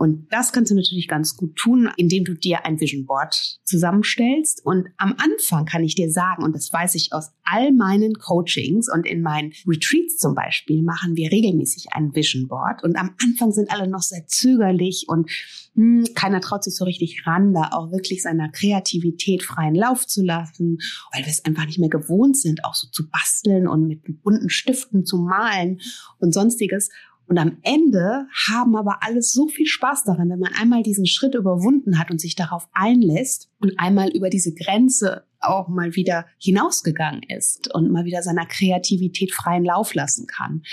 Und 0.00 0.32
das 0.32 0.54
kannst 0.54 0.70
du 0.70 0.76
natürlich 0.76 1.08
ganz 1.08 1.36
gut 1.36 1.56
tun, 1.56 1.90
indem 1.98 2.24
du 2.24 2.32
dir 2.32 2.64
ein 2.64 2.80
Vision 2.80 3.04
Board 3.04 3.58
zusammenstellst. 3.64 4.64
Und 4.64 4.88
am 4.96 5.14
Anfang 5.18 5.66
kann 5.66 5.84
ich 5.84 5.94
dir 5.94 6.10
sagen, 6.10 6.42
und 6.42 6.54
das 6.54 6.72
weiß 6.72 6.94
ich 6.94 7.12
aus 7.12 7.32
all 7.44 7.70
meinen 7.72 8.14
Coachings 8.14 8.90
und 8.90 9.06
in 9.06 9.20
meinen 9.20 9.52
Retreats 9.66 10.16
zum 10.16 10.34
Beispiel, 10.34 10.80
machen 10.82 11.16
wir 11.16 11.30
regelmäßig 11.30 11.88
ein 11.92 12.14
Vision 12.14 12.48
Board. 12.48 12.82
Und 12.82 12.96
am 12.96 13.14
Anfang 13.22 13.52
sind 13.52 13.70
alle 13.70 13.90
noch 13.90 14.00
sehr 14.00 14.26
zögerlich 14.26 15.04
und 15.06 15.30
hm, 15.74 16.06
keiner 16.14 16.40
traut 16.40 16.64
sich 16.64 16.76
so 16.76 16.86
richtig 16.86 17.26
ran, 17.26 17.52
da 17.52 17.68
auch 17.72 17.92
wirklich 17.92 18.22
seiner 18.22 18.50
Kreativität 18.50 19.42
freien 19.42 19.74
Lauf 19.74 20.06
zu 20.06 20.22
lassen, 20.22 20.78
weil 21.12 21.26
wir 21.26 21.30
es 21.30 21.44
einfach 21.44 21.66
nicht 21.66 21.78
mehr 21.78 21.90
gewohnt 21.90 22.38
sind, 22.38 22.64
auch 22.64 22.74
so 22.74 22.88
zu 22.88 23.10
basteln 23.10 23.68
und 23.68 23.86
mit 23.86 24.22
bunten 24.22 24.48
Stiften 24.48 25.04
zu 25.04 25.18
malen 25.18 25.78
und 26.18 26.32
sonstiges. 26.32 26.88
Und 27.30 27.38
am 27.38 27.58
Ende 27.62 28.26
haben 28.48 28.74
aber 28.74 29.04
alles 29.04 29.30
so 29.30 29.46
viel 29.46 29.66
Spaß 29.66 30.02
daran, 30.02 30.30
wenn 30.30 30.40
man 30.40 30.52
einmal 30.52 30.82
diesen 30.82 31.06
Schritt 31.06 31.36
überwunden 31.36 31.96
hat 31.96 32.10
und 32.10 32.20
sich 32.20 32.34
darauf 32.34 32.68
einlässt 32.72 33.48
und 33.60 33.78
einmal 33.78 34.08
über 34.08 34.30
diese 34.30 34.52
Grenze 34.52 35.22
auch 35.38 35.68
mal 35.68 35.94
wieder 35.94 36.26
hinausgegangen 36.38 37.22
ist 37.22 37.72
und 37.72 37.92
mal 37.92 38.04
wieder 38.04 38.24
seiner 38.24 38.46
Kreativität 38.46 39.32
freien 39.32 39.64
Lauf 39.64 39.94
lassen 39.94 40.26
kann 40.26 40.64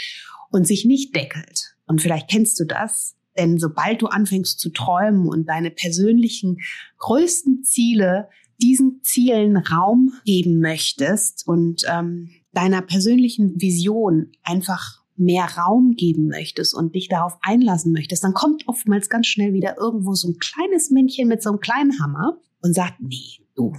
und 0.50 0.66
sich 0.66 0.84
nicht 0.84 1.16
deckelt. 1.16 1.76
Und 1.86 2.02
vielleicht 2.02 2.28
kennst 2.28 2.60
du 2.60 2.66
das, 2.66 3.16
denn 3.38 3.60
sobald 3.60 4.02
du 4.02 4.08
anfängst 4.08 4.60
zu 4.60 4.72
träumen 4.72 5.28
und 5.28 5.48
deine 5.48 5.70
persönlichen 5.70 6.58
größten 6.98 7.66
Ziele 7.66 8.30
diesen 8.60 9.04
Zielen 9.04 9.58
Raum 9.58 10.12
geben 10.26 10.60
möchtest 10.60 11.48
und 11.48 11.84
ähm, 11.88 12.32
deiner 12.52 12.82
persönlichen 12.82 13.62
Vision 13.62 14.32
einfach 14.42 15.04
mehr 15.18 15.46
Raum 15.58 15.94
geben 15.96 16.28
möchtest 16.28 16.74
und 16.74 16.96
dich 16.96 17.08
darauf 17.08 17.38
einlassen 17.42 17.92
möchtest, 17.92 18.24
dann 18.24 18.34
kommt 18.34 18.68
oftmals 18.68 19.10
ganz 19.10 19.28
schnell 19.28 19.54
wieder 19.54 19.78
irgendwo 19.78 20.14
so 20.14 20.30
ein 20.30 20.38
kleines 20.38 20.92
Männchen 20.92 21.28
mit 21.28 21.42
so 21.42 21.50
einem 21.50 21.60
kleinen 21.60 22.00
Hammer 22.00 22.38
und 22.62 22.74
sagt, 22.74 22.96
nee, 23.00 23.46
du, 23.56 23.74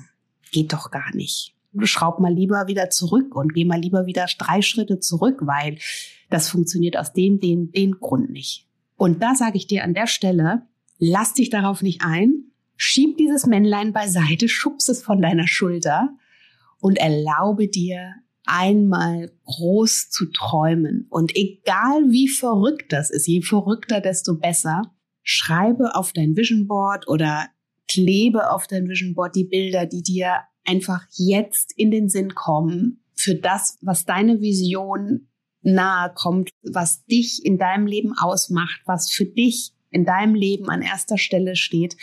geht 0.50 0.72
doch 0.72 0.90
gar 0.90 1.14
nicht. 1.14 1.54
Du 1.72 1.86
schraub 1.86 2.18
mal 2.18 2.32
lieber 2.32 2.66
wieder 2.66 2.90
zurück 2.90 3.36
und 3.36 3.54
geh 3.54 3.64
mal 3.64 3.80
lieber 3.80 4.06
wieder 4.06 4.26
drei 4.38 4.62
Schritte 4.62 5.00
zurück, 5.00 5.40
weil 5.42 5.78
das 6.30 6.48
funktioniert 6.48 6.96
aus 6.96 7.12
dem, 7.12 7.38
den, 7.40 7.70
den 7.72 7.92
Grund 7.92 8.30
nicht. 8.30 8.66
Und 8.96 9.22
da 9.22 9.34
sage 9.34 9.56
ich 9.56 9.66
dir 9.66 9.84
an 9.84 9.94
der 9.94 10.06
Stelle, 10.06 10.66
lass 10.98 11.34
dich 11.34 11.50
darauf 11.50 11.82
nicht 11.82 12.02
ein, 12.02 12.50
schieb 12.76 13.16
dieses 13.16 13.46
Männlein 13.46 13.92
beiseite, 13.92 14.48
schubst 14.48 14.88
es 14.88 15.02
von 15.02 15.20
deiner 15.20 15.46
Schulter 15.46 16.10
und 16.80 16.98
erlaube 16.98 17.68
dir 17.68 18.14
einmal 18.48 19.30
groß 19.44 20.10
zu 20.10 20.26
träumen. 20.32 21.06
Und 21.10 21.36
egal 21.36 22.10
wie 22.10 22.28
verrückt 22.28 22.92
das 22.92 23.10
ist, 23.10 23.26
je 23.26 23.42
verrückter, 23.42 24.00
desto 24.00 24.36
besser, 24.36 24.82
schreibe 25.22 25.94
auf 25.94 26.12
dein 26.12 26.36
Vision 26.36 26.66
Board 26.66 27.06
oder 27.08 27.48
klebe 27.88 28.50
auf 28.50 28.66
dein 28.66 28.88
Vision 28.88 29.14
Board 29.14 29.36
die 29.36 29.44
Bilder, 29.44 29.86
die 29.86 30.02
dir 30.02 30.38
einfach 30.64 31.02
jetzt 31.16 31.72
in 31.76 31.90
den 31.90 32.08
Sinn 32.08 32.34
kommen 32.34 33.04
für 33.14 33.34
das, 33.34 33.78
was 33.82 34.04
deine 34.04 34.40
Vision 34.40 35.28
nahe 35.62 36.12
kommt, 36.14 36.50
was 36.62 37.04
dich 37.06 37.44
in 37.44 37.58
deinem 37.58 37.86
Leben 37.86 38.14
ausmacht, 38.16 38.80
was 38.86 39.10
für 39.10 39.24
dich 39.24 39.72
in 39.90 40.04
deinem 40.04 40.34
Leben 40.34 40.68
an 40.68 40.82
erster 40.82 41.18
Stelle 41.18 41.56
steht 41.56 41.96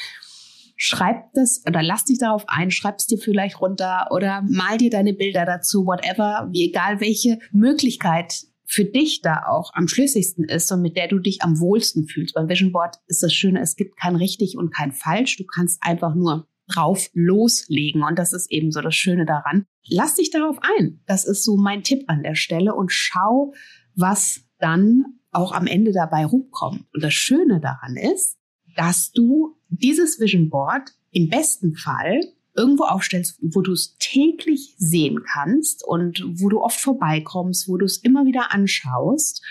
schreib 0.76 1.34
das 1.34 1.64
oder 1.68 1.82
lass 1.82 2.06
dich 2.06 2.20
darauf 2.20 2.46
ein, 2.48 2.72
schreib 2.72 2.96
es 2.98 3.08
dir 3.08 3.18
vielleicht 3.18 3.62
runter 3.62 4.08
oder 4.12 4.44
mal 4.48 4.78
dir 4.78 4.90
deine 4.90 5.14
Bilder 5.14 5.46
dazu, 5.46 5.86
whatever, 5.86 6.50
wie 6.52 6.68
egal 6.70 7.00
welche 7.00 7.40
Möglichkeit 7.52 8.46
für 8.66 8.86
dich 8.86 9.22
da 9.22 9.44
auch 9.48 9.72
am 9.74 9.88
schlüssigsten 9.88 10.44
ist 10.46 10.72
und 10.72 10.82
mit 10.82 10.98
der 10.98 11.08
du 11.08 11.20
dich 11.20 11.42
am 11.42 11.60
wohlsten 11.60 12.08
fühlst. 12.08 12.34
Beim 12.34 12.50
Vision 12.50 12.72
Board 12.72 12.96
ist 13.08 13.22
das 13.22 13.34
Schöne, 13.34 13.62
es 13.62 13.76
gibt 13.76 13.96
kein 13.98 14.16
richtig 14.16 14.58
und 14.58 14.74
kein 14.74 14.92
falsch. 14.92 15.38
Du 15.38 15.46
kannst 15.46 15.80
einfach 15.82 16.16
nur 16.16 16.48
drauf 16.68 17.10
loslegen 17.14 18.04
und 18.04 18.18
das 18.18 18.34
ist 18.34 18.52
eben 18.52 18.72
so 18.72 18.82
das 18.82 18.96
Schöne 18.96 19.26
daran. 19.26 19.66
Lass 19.88 20.16
dich 20.16 20.32
darauf 20.32 20.58
ein. 20.78 21.02
Das 21.06 21.26
ist 21.26 21.44
so 21.44 21.58
mein 21.58 21.84
Tipp 21.84 22.06
an 22.08 22.24
der 22.24 22.36
Stelle 22.36 22.74
und 22.74 22.92
schau, 22.92 23.54
was 23.96 24.42
dann 24.58 25.20
auch 25.32 25.52
am 25.52 25.68
Ende 25.68 25.92
dabei 25.92 26.26
rumkommt. 26.26 26.86
Und 26.94 27.04
das 27.04 27.14
Schöne 27.14 27.60
daran 27.60 27.98
ist, 27.98 28.38
dass 28.76 29.12
du 29.12 29.55
dieses 29.70 30.20
Vision 30.20 30.50
Board 30.50 30.92
im 31.12 31.30
besten 31.30 31.76
Fall 31.76 32.22
irgendwo 32.56 32.84
aufstellst, 32.84 33.38
wo 33.42 33.62
du 33.62 33.74
es 33.74 33.98
täglich 34.00 34.76
sehen 34.78 35.24
kannst 35.34 35.86
und 35.86 36.24
wo 36.36 36.50
du 36.50 36.62
oft 36.62 36.80
vorbeikommst, 36.80 37.68
wo 37.68 37.78
du 37.78 37.86
es 37.86 37.98
immer 37.98 38.26
wieder 38.26 38.54
anschaust 38.54 39.44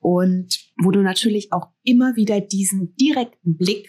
und 0.00 0.58
wo 0.80 0.90
du 0.90 1.00
natürlich 1.02 1.52
auch 1.52 1.68
immer 1.82 2.16
wieder 2.16 2.40
diesen 2.40 2.94
direkten 2.96 3.56
Blick 3.56 3.88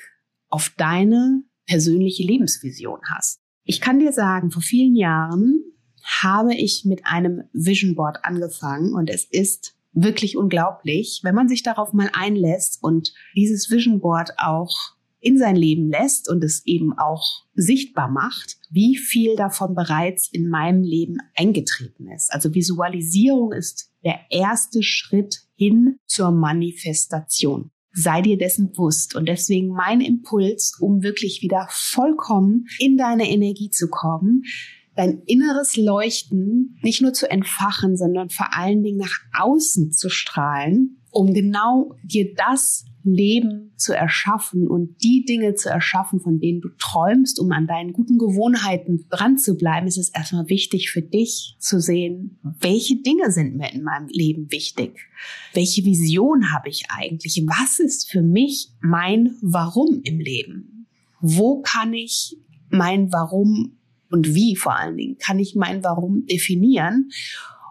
auf 0.50 0.72
deine 0.78 1.44
persönliche 1.68 2.24
Lebensvision 2.24 3.00
hast. 3.10 3.40
Ich 3.64 3.82
kann 3.82 4.00
dir 4.00 4.12
sagen, 4.12 4.52
vor 4.52 4.64
vielen 4.64 4.96
Jahren 4.96 5.64
habe 6.04 6.56
ich 6.56 6.86
mit 6.86 7.06
einem 7.06 7.44
Vision 7.54 7.96
Board 7.96 8.24
angefangen 8.24 8.94
und 8.94 9.10
es 9.10 9.26
ist 9.26 9.76
wirklich 9.92 10.38
unglaublich, 10.38 11.22
wenn 11.24 11.36
man 11.36 11.48
sich 11.50 11.64
darauf 11.64 11.94
mal 11.94 12.10
einlässt 12.14 12.82
und 12.82 13.14
dieses 13.36 13.70
Vision 13.70 14.00
Board 14.00 14.32
auch 14.38 14.76
in 15.22 15.38
sein 15.38 15.56
Leben 15.56 15.90
lässt 15.90 16.30
und 16.30 16.44
es 16.44 16.66
eben 16.66 16.98
auch 16.98 17.44
sichtbar 17.54 18.10
macht, 18.10 18.58
wie 18.70 18.98
viel 18.98 19.36
davon 19.36 19.76
bereits 19.76 20.30
in 20.32 20.50
meinem 20.50 20.84
Leben 20.84 21.18
eingetreten 21.36 22.08
ist. 22.12 22.32
Also 22.34 22.54
Visualisierung 22.54 23.52
ist 23.52 23.92
der 24.04 24.20
erste 24.30 24.82
Schritt 24.84 25.42
hin 25.56 25.98
zur 26.06 26.32
Manifestation. 26.32 27.72
Sei 27.92 28.22
dir 28.22 28.38
dessen 28.38 28.72
bewusst 28.72 29.16
und 29.16 29.28
deswegen 29.28 29.70
mein 29.70 30.00
Impuls, 30.00 30.78
um 30.80 31.02
wirklich 31.02 31.42
wieder 31.42 31.68
vollkommen 31.70 32.68
in 32.78 32.98
deine 32.98 33.30
Energie 33.30 33.72
zu 33.72 33.90
kommen, 33.90 34.44
dein 34.96 35.22
inneres 35.26 35.76
Leuchten 35.76 36.78
nicht 36.82 37.02
nur 37.02 37.14
zu 37.14 37.30
entfachen, 37.30 37.98
sondern 37.98 38.30
vor 38.30 38.56
allen 38.56 38.84
Dingen 38.84 38.98
nach 38.98 39.18
außen 39.38 39.92
zu 39.92 40.10
strahlen, 40.10 41.02
um 41.10 41.34
genau 41.34 41.96
dir 42.04 42.34
das 42.36 42.86
Leben 43.04 43.72
zu 43.78 43.94
erschaffen 43.94 44.68
und 44.68 45.02
die 45.04 45.24
Dinge 45.26 45.56
zu 45.56 45.70
erschaffen, 45.70 46.20
von 46.20 46.40
denen 46.40 46.62
du 46.62 46.70
träumst, 46.78 47.40
um 47.40 47.52
an 47.52 47.68
deinen 47.68 47.94
guten 47.94 48.18
Gewohnheiten 48.18 49.06
dran 49.10 49.38
zu 49.38 49.56
bleiben, 49.56 49.88
ist 49.88 49.98
es 49.98 50.10
erstmal 50.10 50.50
wichtig 50.50 50.92
für 50.92 51.02
dich 51.02 51.56
zu 51.60 51.80
sehen, 51.80 52.40
welche 52.60 52.98
Dinge 52.98 53.32
sind 53.32 53.56
mir 53.56 53.72
in 53.74 53.84
meinem 53.84 54.08
Leben 54.10 54.52
wichtig? 54.52 55.00
Welche 55.54 55.86
Vision 55.86 56.52
habe 56.54 56.70
ich 56.70 56.86
eigentlich? 56.90 57.42
Was 57.48 57.80
ist 57.80 58.10
für 58.10 58.22
mich 58.22 58.70
mein 58.82 59.36
Warum 59.42 60.02
im 60.04 60.20
Leben? 60.20 60.88
Wo 61.22 61.62
kann 61.62 61.94
ich 61.94 62.38
mein 62.70 63.12
Warum 63.12 63.78
und 64.12 64.34
wie 64.34 64.56
vor 64.56 64.76
allen 64.76 64.98
Dingen 64.98 65.18
kann 65.18 65.40
ich 65.40 65.56
mein 65.56 65.84
Warum 65.84 66.26
definieren? 66.26 67.10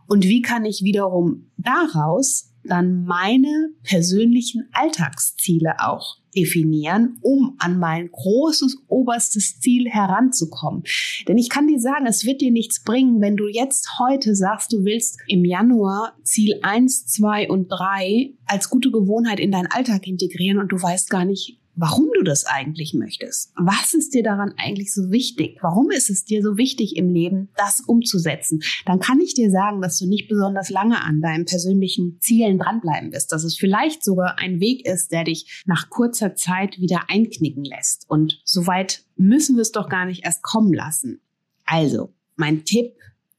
Und 0.07 0.25
wie 0.25 0.41
kann 0.41 0.65
ich 0.65 0.83
wiederum 0.83 1.51
daraus 1.59 2.48
dann 2.65 3.05
meine 3.05 3.71
persönlichen 3.83 4.69
Alltagsziele 4.73 5.77
auch 5.81 6.19
definieren, 6.35 7.19
um 7.23 7.57
an 7.59 7.79
mein 7.79 8.11
großes 8.11 8.85
oberstes 8.87 9.61
Ziel 9.61 9.88
heranzukommen. 9.88 10.83
Denn 11.27 11.38
ich 11.38 11.49
kann 11.49 11.67
dir 11.67 11.81
sagen, 11.81 12.07
es 12.07 12.25
wird 12.25 12.41
dir 12.41 12.53
nichts 12.53 12.85
bringen, 12.85 13.21
wenn 13.21 13.37
du 13.37 13.49
jetzt 13.49 13.99
heute 13.99 14.35
sagst, 14.35 14.73
du 14.73 14.85
willst 14.85 15.19
im 15.27 15.45
Januar 15.45 16.15
Ziel 16.23 16.59
1, 16.62 17.07
2 17.07 17.49
und 17.49 17.69
3 17.69 18.35
als 18.47 18.71
gute 18.71 18.91
Gewohnheit 18.91 19.41
in 19.41 19.50
deinen 19.50 19.69
Alltag 19.69 20.07
integrieren 20.07 20.59
und 20.59 20.71
du 20.71 20.81
weißt 20.81 21.11
gar 21.11 21.25
nicht, 21.25 21.58
warum 21.79 22.09
du 22.15 22.25
das 22.25 22.45
eigentlich 22.45 22.93
möchtest. 22.93 23.53
Was 23.57 23.95
ist 23.95 24.13
dir 24.13 24.25
daran 24.25 24.53
eigentlich 24.57 24.93
so 24.93 25.11
wichtig? 25.11 25.59
Warum 25.63 25.91
ist 25.91 26.11
es 26.11 26.25
dir 26.25 26.43
so 26.43 26.57
wichtig 26.57 26.97
im 26.97 27.09
Leben, 27.09 27.51
das 27.57 27.81
umzusetzen? 27.81 28.63
Dann 28.85 28.99
kann 28.99 29.21
ich 29.21 29.35
dir 29.35 29.51
sagen, 29.51 29.81
dass 29.81 29.99
du 29.99 30.07
nicht 30.07 30.29
besonders 30.29 30.71
lange 30.71 31.01
an 31.01 31.21
deinen 31.21 31.45
persönlichen 31.45 32.19
Zielen 32.21 32.59
dranbleiben 32.59 33.13
wirst, 33.13 33.31
dass 33.33 33.45
es 33.45 33.57
vielleicht 33.57 34.05
sogar 34.05 34.39
ein 34.39 34.61
Weg 34.61 34.87
ist, 34.87 35.13
der 35.13 35.25
dich 35.25 35.63
nach 35.67 35.89
kurzer 35.89 36.35
Zeit 36.35 36.81
wieder 36.81 37.03
einknicken 37.09 37.65
lässt. 37.65 38.05
Und 38.09 38.41
soweit 38.45 39.05
müssen 39.17 39.57
wir 39.57 39.63
es 39.63 39.73
doch 39.73 39.89
gar 39.89 40.05
nicht 40.05 40.25
erst 40.25 40.43
kommen 40.43 40.73
lassen. 40.73 41.21
Also, 41.65 42.13
mein 42.35 42.65
Tipp 42.65 42.95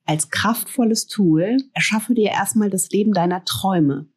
als 0.05 0.29
kraftvolles 0.29 1.07
Tool, 1.07 1.57
erschaffe 1.73 2.15
dir 2.15 2.29
erstmal 2.29 2.69
das 2.69 2.89
Leben 2.89 3.13
deiner 3.13 3.43
Träume 3.43 4.07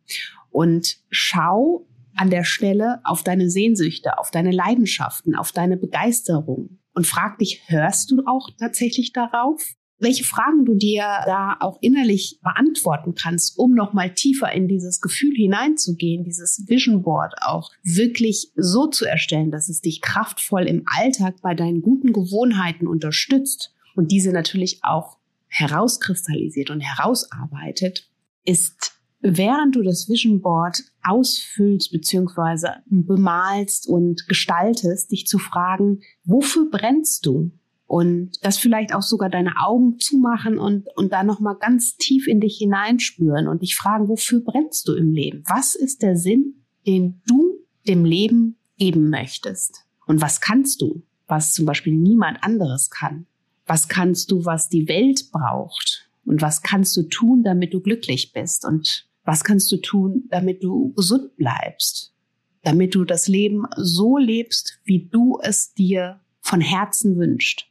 und 0.51 0.99
schau, 1.11 1.87
an 2.17 2.31
der 2.31 2.45
Stelle 2.45 3.01
auf 3.05 3.23
deine 3.23 3.51
Sehnsüchte, 3.51 4.19
auf 4.19 4.31
deine 4.31 4.51
Leidenschaften, 4.51 5.35
auf 5.35 5.53
deine 5.53 5.77
Begeisterung 5.77 6.79
und 6.95 7.07
frag 7.07 7.39
dich, 7.39 7.63
hörst 7.67 8.11
du 8.11 8.23
auch 8.27 8.51
tatsächlich 8.59 9.13
darauf? 9.13 9.63
Welche 9.99 10.25
Fragen 10.25 10.65
du 10.65 10.75
dir 10.75 11.05
da 11.27 11.57
auch 11.61 11.79
innerlich 11.81 12.41
beantworten 12.43 13.15
kannst, 13.15 13.57
um 13.57 13.73
nochmal 13.73 14.13
tiefer 14.15 14.51
in 14.51 14.67
dieses 14.67 15.01
Gefühl 15.01 15.33
hineinzugehen, 15.35 16.25
dieses 16.25 16.65
Vision 16.67 17.03
Board 17.03 17.35
auch 17.41 17.71
wirklich 17.85 18.51
so 18.57 18.89
zu 18.89 19.05
erstellen, 19.05 19.53
dass 19.53 19.69
es 19.69 19.81
dich 19.81 20.01
kraftvoll 20.01 20.63
im 20.63 20.83
Alltag 20.87 21.37
bei 21.41 21.55
deinen 21.55 21.83
guten 21.83 22.13
Gewohnheiten 22.13 22.89
unterstützt 22.89 23.73
und 23.95 24.11
diese 24.11 24.33
natürlich 24.33 24.81
auch 24.83 25.19
herauskristallisiert 25.47 26.71
und 26.71 26.81
herausarbeitet, 26.81 28.11
ist 28.45 29.02
während 29.23 29.77
du 29.77 29.83
das 29.83 30.09
Vision 30.09 30.41
Board 30.41 30.83
ausfüllst 31.03 31.93
bzw. 31.93 32.69
bemalst 32.87 33.89
und 33.89 34.29
gestaltest, 34.29 35.13
dich 35.13 35.27
zu 35.27 35.39
fragen, 35.39 36.01
wofür 36.25 36.69
brennst 36.71 37.25
du? 37.27 37.53
Und 37.87 38.43
das 38.43 38.57
vielleicht 38.59 38.95
auch 38.95 39.03
sogar 39.03 39.29
deine 39.29 39.53
Augen 39.61 39.99
zumachen 39.99 40.59
und, 40.59 40.89
und 40.97 41.13
da 41.13 41.23
nochmal 41.23 41.57
ganz 41.61 41.97
tief 41.97 42.27
in 42.27 42.41
dich 42.41 42.57
hineinspüren 42.57 43.49
und 43.49 43.63
dich 43.63 43.77
fragen, 43.77 44.09
wofür 44.09 44.41
brennst 44.41 44.89
du 44.89 44.95
im 44.95 45.13
Leben? 45.13 45.45
Was 45.47 45.75
ist 45.75 46.03
der 46.03 46.17
Sinn, 46.17 46.65
den 46.87 47.21
du 47.27 47.59
dem 47.87 48.05
Leben 48.05 48.57
geben 48.79 49.11
möchtest? 49.11 49.85
Und 50.07 50.23
was 50.23 50.41
kannst 50.41 50.81
du, 50.81 51.03
was 51.27 51.53
zum 51.53 51.67
Beispiel 51.67 51.95
niemand 51.95 52.43
anderes 52.43 52.89
kann? 52.89 53.27
Was 53.67 53.89
kannst 53.89 54.31
du, 54.31 54.45
was 54.47 54.71
die 54.71 54.89
Welt 54.89 55.31
braucht? 55.31 56.09
Und 56.25 56.41
was 56.41 56.63
kannst 56.63 56.97
du 56.97 57.03
tun, 57.03 57.43
damit 57.43 57.75
du 57.75 57.81
glücklich 57.81 58.33
bist? 58.33 58.65
Und 58.65 59.07
was 59.25 59.45
kannst 59.45 59.71
du 59.71 59.77
tun, 59.77 60.25
damit 60.31 60.63
du 60.63 60.93
gesund 60.95 61.37
bleibst? 61.37 62.15
Damit 62.63 62.95
du 62.95 63.05
das 63.05 63.29
Leben 63.29 63.65
so 63.77 64.19
lebst, 64.19 64.81
wie 64.85 65.09
du 65.09 65.39
es 65.43 65.75
dir 65.75 66.21
von 66.41 66.61
Herzen 66.61 67.17
wünscht. 67.17 67.69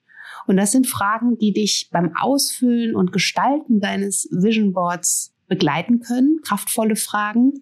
Und 0.48 0.58
das 0.58 0.72
sind 0.72 0.88
Fragen, 0.88 1.38
die 1.38 1.54
dich 1.54 1.90
beim 1.92 2.16
Ausfüllen 2.16 2.96
und 2.96 3.12
Gestalten 3.12 3.80
deines 3.80 4.28
Vision 4.32 4.74
Boards 4.74 5.34
begleiten 5.48 6.00
können, 6.00 6.40
kraftvolle 6.44 6.96
Fragen 6.96 7.54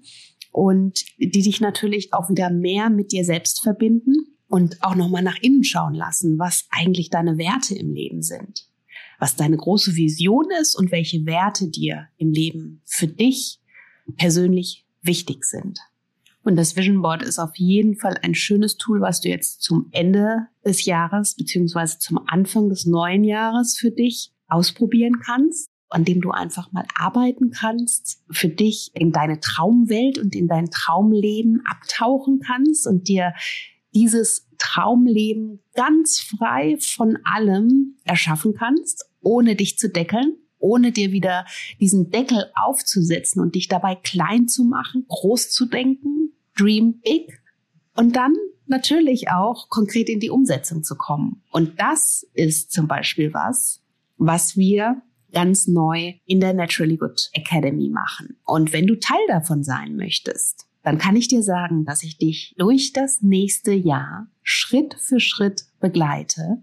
und 0.52 1.04
die 1.18 1.30
dich 1.30 1.60
natürlich 1.60 2.14
auch 2.14 2.30
wieder 2.30 2.50
mehr 2.50 2.90
mit 2.90 3.12
dir 3.12 3.26
selbst 3.26 3.62
verbinden 3.62 4.14
und 4.48 4.82
auch 4.82 4.96
nochmal 4.96 5.24
nach 5.24 5.38
innen 5.42 5.64
schauen 5.64 5.94
lassen, 5.94 6.40
was 6.40 6.68
eigentlich 6.70 7.10
deine 7.10 7.38
Werte 7.38 7.76
im 7.76 7.94
Leben 7.94 8.22
sind, 8.22 8.68
was 9.20 9.36
deine 9.36 9.58
große 9.58 9.96
Vision 9.96 10.46
ist 10.62 10.76
und 10.76 10.92
welche 10.92 11.26
Werte 11.26 11.68
dir 11.68 12.08
im 12.18 12.32
Leben 12.32 12.82
für 12.86 13.08
dich 13.08 13.60
persönlich 14.16 14.86
wichtig 15.02 15.46
sind. 15.46 15.80
Und 16.44 16.56
das 16.56 16.76
Vision 16.76 17.02
Board 17.02 17.22
ist 17.22 17.38
auf 17.38 17.56
jeden 17.58 17.96
Fall 17.96 18.18
ein 18.22 18.34
schönes 18.34 18.78
Tool, 18.78 19.02
was 19.02 19.22
du 19.22 19.30
jetzt 19.30 19.62
zum 19.62 19.90
Ende 19.92 20.48
des 20.66 20.86
Jahres 20.86 21.36
beziehungsweise 21.36 22.00
zum 22.00 22.20
Anfang 22.28 22.70
des 22.70 22.86
neuen 22.86 23.24
Jahres 23.24 23.78
für 23.78 23.92
dich 23.92 24.32
ausprobieren 24.48 25.20
kannst, 25.20 25.70
an 25.90 26.06
dem 26.06 26.22
du 26.22 26.32
einfach 26.32 26.72
mal 26.72 26.86
arbeiten 26.98 27.52
kannst, 27.52 28.24
für 28.32 28.48
dich 28.48 28.92
in 28.94 29.12
deine 29.12 29.40
Traumwelt 29.40 30.18
und 30.18 30.36
in 30.36 30.48
dein 30.48 30.70
Traumleben 30.70 31.62
abtauchen 31.70 32.40
kannst 32.40 32.88
und 32.88 33.08
dir 33.08 33.34
dieses 33.94 34.48
Traumleben 34.58 35.62
ganz 35.74 36.20
frei 36.20 36.78
von 36.80 37.18
allem 37.24 37.98
erschaffen 38.06 38.54
kannst, 38.54 39.10
ohne 39.22 39.56
dich 39.56 39.78
zu 39.78 39.90
deckeln 39.90 40.38
ohne 40.60 40.92
dir 40.92 41.12
wieder 41.12 41.46
diesen 41.80 42.12
Deckel 42.12 42.46
aufzusetzen 42.56 43.42
und 43.42 43.56
dich 43.56 43.68
dabei 43.68 43.96
klein 43.96 44.48
zu 44.48 44.64
machen, 44.64 45.06
groß 45.08 45.50
zu 45.50 45.66
denken, 45.66 46.34
dream 46.58 47.00
big 47.04 47.42
und 47.96 48.16
dann 48.16 48.34
natürlich 48.68 49.30
auch 49.30 49.70
konkret 49.70 50.10
in 50.10 50.20
die 50.20 50.30
Umsetzung 50.30 50.84
zu 50.84 50.96
kommen. 50.96 51.42
Und 51.52 51.80
das 51.80 52.28
ist 52.34 52.72
zum 52.72 52.88
Beispiel 52.88 53.34
was, 53.34 53.82
was 54.18 54.56
wir 54.56 55.02
ganz 55.32 55.68
neu 55.68 56.14
in 56.26 56.40
der 56.40 56.54
Naturally 56.54 56.98
Good 56.98 57.30
Academy 57.34 57.90
machen. 57.90 58.38
Und 58.46 58.74
wenn 58.74 58.88
du 58.88 59.00
Teil 59.00 59.20
davon 59.28 59.64
sein 59.64 59.96
möchtest, 59.96 60.68
dann 60.84 60.98
kann 60.98 61.16
ich 61.16 61.28
dir 61.28 61.44
sagen, 61.44 61.86
dass 61.86 62.04
ich 62.04 62.18
dich 62.18 62.56
durch 62.58 62.94
das 62.94 63.22
nächste 63.22 63.74
Jahr 63.74 64.28
Schritt 64.44 64.96
für 64.96 65.20
Schritt 65.20 65.66
begleite, 65.80 66.62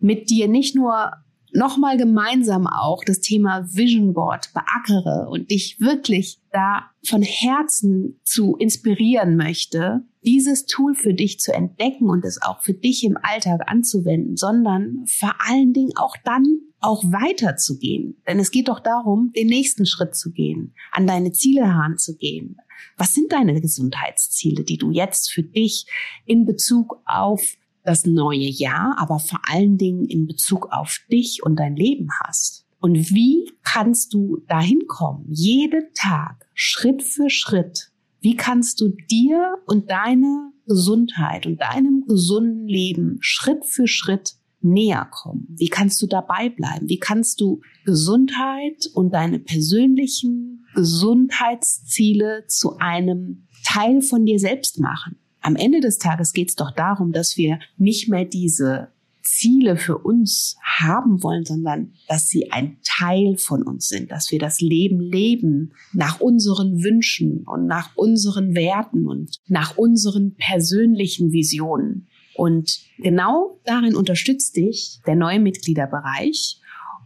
mit 0.00 0.28
dir 0.28 0.48
nicht 0.48 0.74
nur 0.74 1.12
nochmal 1.54 1.96
gemeinsam 1.96 2.66
auch 2.66 3.04
das 3.04 3.20
Thema 3.20 3.64
Vision 3.72 4.12
Board 4.12 4.50
beackere 4.52 5.28
und 5.30 5.50
dich 5.50 5.80
wirklich 5.80 6.40
da 6.50 6.90
von 7.04 7.22
Herzen 7.22 8.20
zu 8.24 8.56
inspirieren 8.56 9.36
möchte, 9.36 10.02
dieses 10.24 10.66
Tool 10.66 10.94
für 10.94 11.14
dich 11.14 11.38
zu 11.38 11.52
entdecken 11.52 12.10
und 12.10 12.24
es 12.24 12.42
auch 12.42 12.60
für 12.62 12.74
dich 12.74 13.04
im 13.04 13.16
Alltag 13.22 13.60
anzuwenden, 13.66 14.36
sondern 14.36 15.04
vor 15.06 15.34
allen 15.38 15.72
Dingen 15.72 15.92
auch 15.96 16.16
dann 16.24 16.60
auch 16.80 17.02
weiterzugehen. 17.04 18.20
Denn 18.26 18.38
es 18.38 18.50
geht 18.50 18.68
doch 18.68 18.80
darum, 18.80 19.32
den 19.34 19.46
nächsten 19.46 19.86
Schritt 19.86 20.14
zu 20.14 20.32
gehen, 20.32 20.74
an 20.92 21.06
deine 21.06 21.32
Ziele 21.32 21.66
heranzugehen. 21.66 22.56
Was 22.96 23.14
sind 23.14 23.32
deine 23.32 23.60
Gesundheitsziele, 23.60 24.64
die 24.64 24.76
du 24.76 24.90
jetzt 24.90 25.32
für 25.32 25.42
dich 25.42 25.86
in 26.26 26.44
Bezug 26.44 27.00
auf 27.06 27.56
das 27.84 28.06
neue 28.06 28.48
Jahr, 28.48 28.96
aber 28.98 29.18
vor 29.18 29.40
allen 29.48 29.76
Dingen 29.78 30.04
in 30.06 30.26
Bezug 30.26 30.68
auf 30.72 30.98
dich 31.10 31.42
und 31.44 31.56
dein 31.56 31.76
Leben 31.76 32.08
hast. 32.22 32.66
Und 32.80 33.10
wie 33.10 33.50
kannst 33.62 34.12
du 34.12 34.42
dahin 34.48 34.86
kommen? 34.86 35.26
Jeden 35.30 35.92
Tag, 35.94 36.46
Schritt 36.54 37.02
für 37.02 37.30
Schritt. 37.30 37.90
Wie 38.20 38.36
kannst 38.36 38.80
du 38.80 38.88
dir 39.10 39.56
und 39.66 39.90
deiner 39.90 40.52
Gesundheit 40.66 41.46
und 41.46 41.60
deinem 41.60 42.04
gesunden 42.06 42.66
Leben 42.66 43.18
Schritt 43.20 43.64
für 43.64 43.86
Schritt 43.86 44.34
näher 44.60 45.06
kommen? 45.10 45.46
Wie 45.56 45.68
kannst 45.68 46.00
du 46.02 46.06
dabei 46.06 46.48
bleiben? 46.48 46.88
Wie 46.88 46.98
kannst 46.98 47.40
du 47.40 47.60
Gesundheit 47.84 48.86
und 48.94 49.12
deine 49.12 49.38
persönlichen 49.38 50.64
Gesundheitsziele 50.74 52.44
zu 52.48 52.78
einem 52.78 53.46
Teil 53.64 54.00
von 54.00 54.24
dir 54.24 54.38
selbst 54.38 54.80
machen? 54.80 55.16
Am 55.44 55.56
Ende 55.56 55.80
des 55.80 55.98
Tages 55.98 56.32
geht 56.32 56.48
es 56.48 56.56
doch 56.56 56.70
darum, 56.70 57.12
dass 57.12 57.36
wir 57.36 57.58
nicht 57.76 58.08
mehr 58.08 58.24
diese 58.24 58.88
Ziele 59.22 59.76
für 59.76 59.98
uns 59.98 60.56
haben 60.62 61.22
wollen, 61.22 61.44
sondern 61.44 61.92
dass 62.08 62.28
sie 62.28 62.50
ein 62.50 62.78
Teil 62.82 63.36
von 63.36 63.62
uns 63.62 63.88
sind, 63.88 64.10
dass 64.10 64.30
wir 64.30 64.38
das 64.38 64.60
Leben 64.60 65.00
leben 65.00 65.72
nach 65.92 66.20
unseren 66.20 66.82
Wünschen 66.82 67.44
und 67.46 67.66
nach 67.66 67.94
unseren 67.94 68.54
Werten 68.54 69.06
und 69.06 69.38
nach 69.46 69.76
unseren 69.76 70.34
persönlichen 70.34 71.32
Visionen. 71.32 72.08
Und 72.34 72.80
genau 72.98 73.60
darin 73.64 73.96
unterstützt 73.96 74.56
dich 74.56 75.00
der 75.06 75.14
neue 75.14 75.40
Mitgliederbereich. 75.40 76.60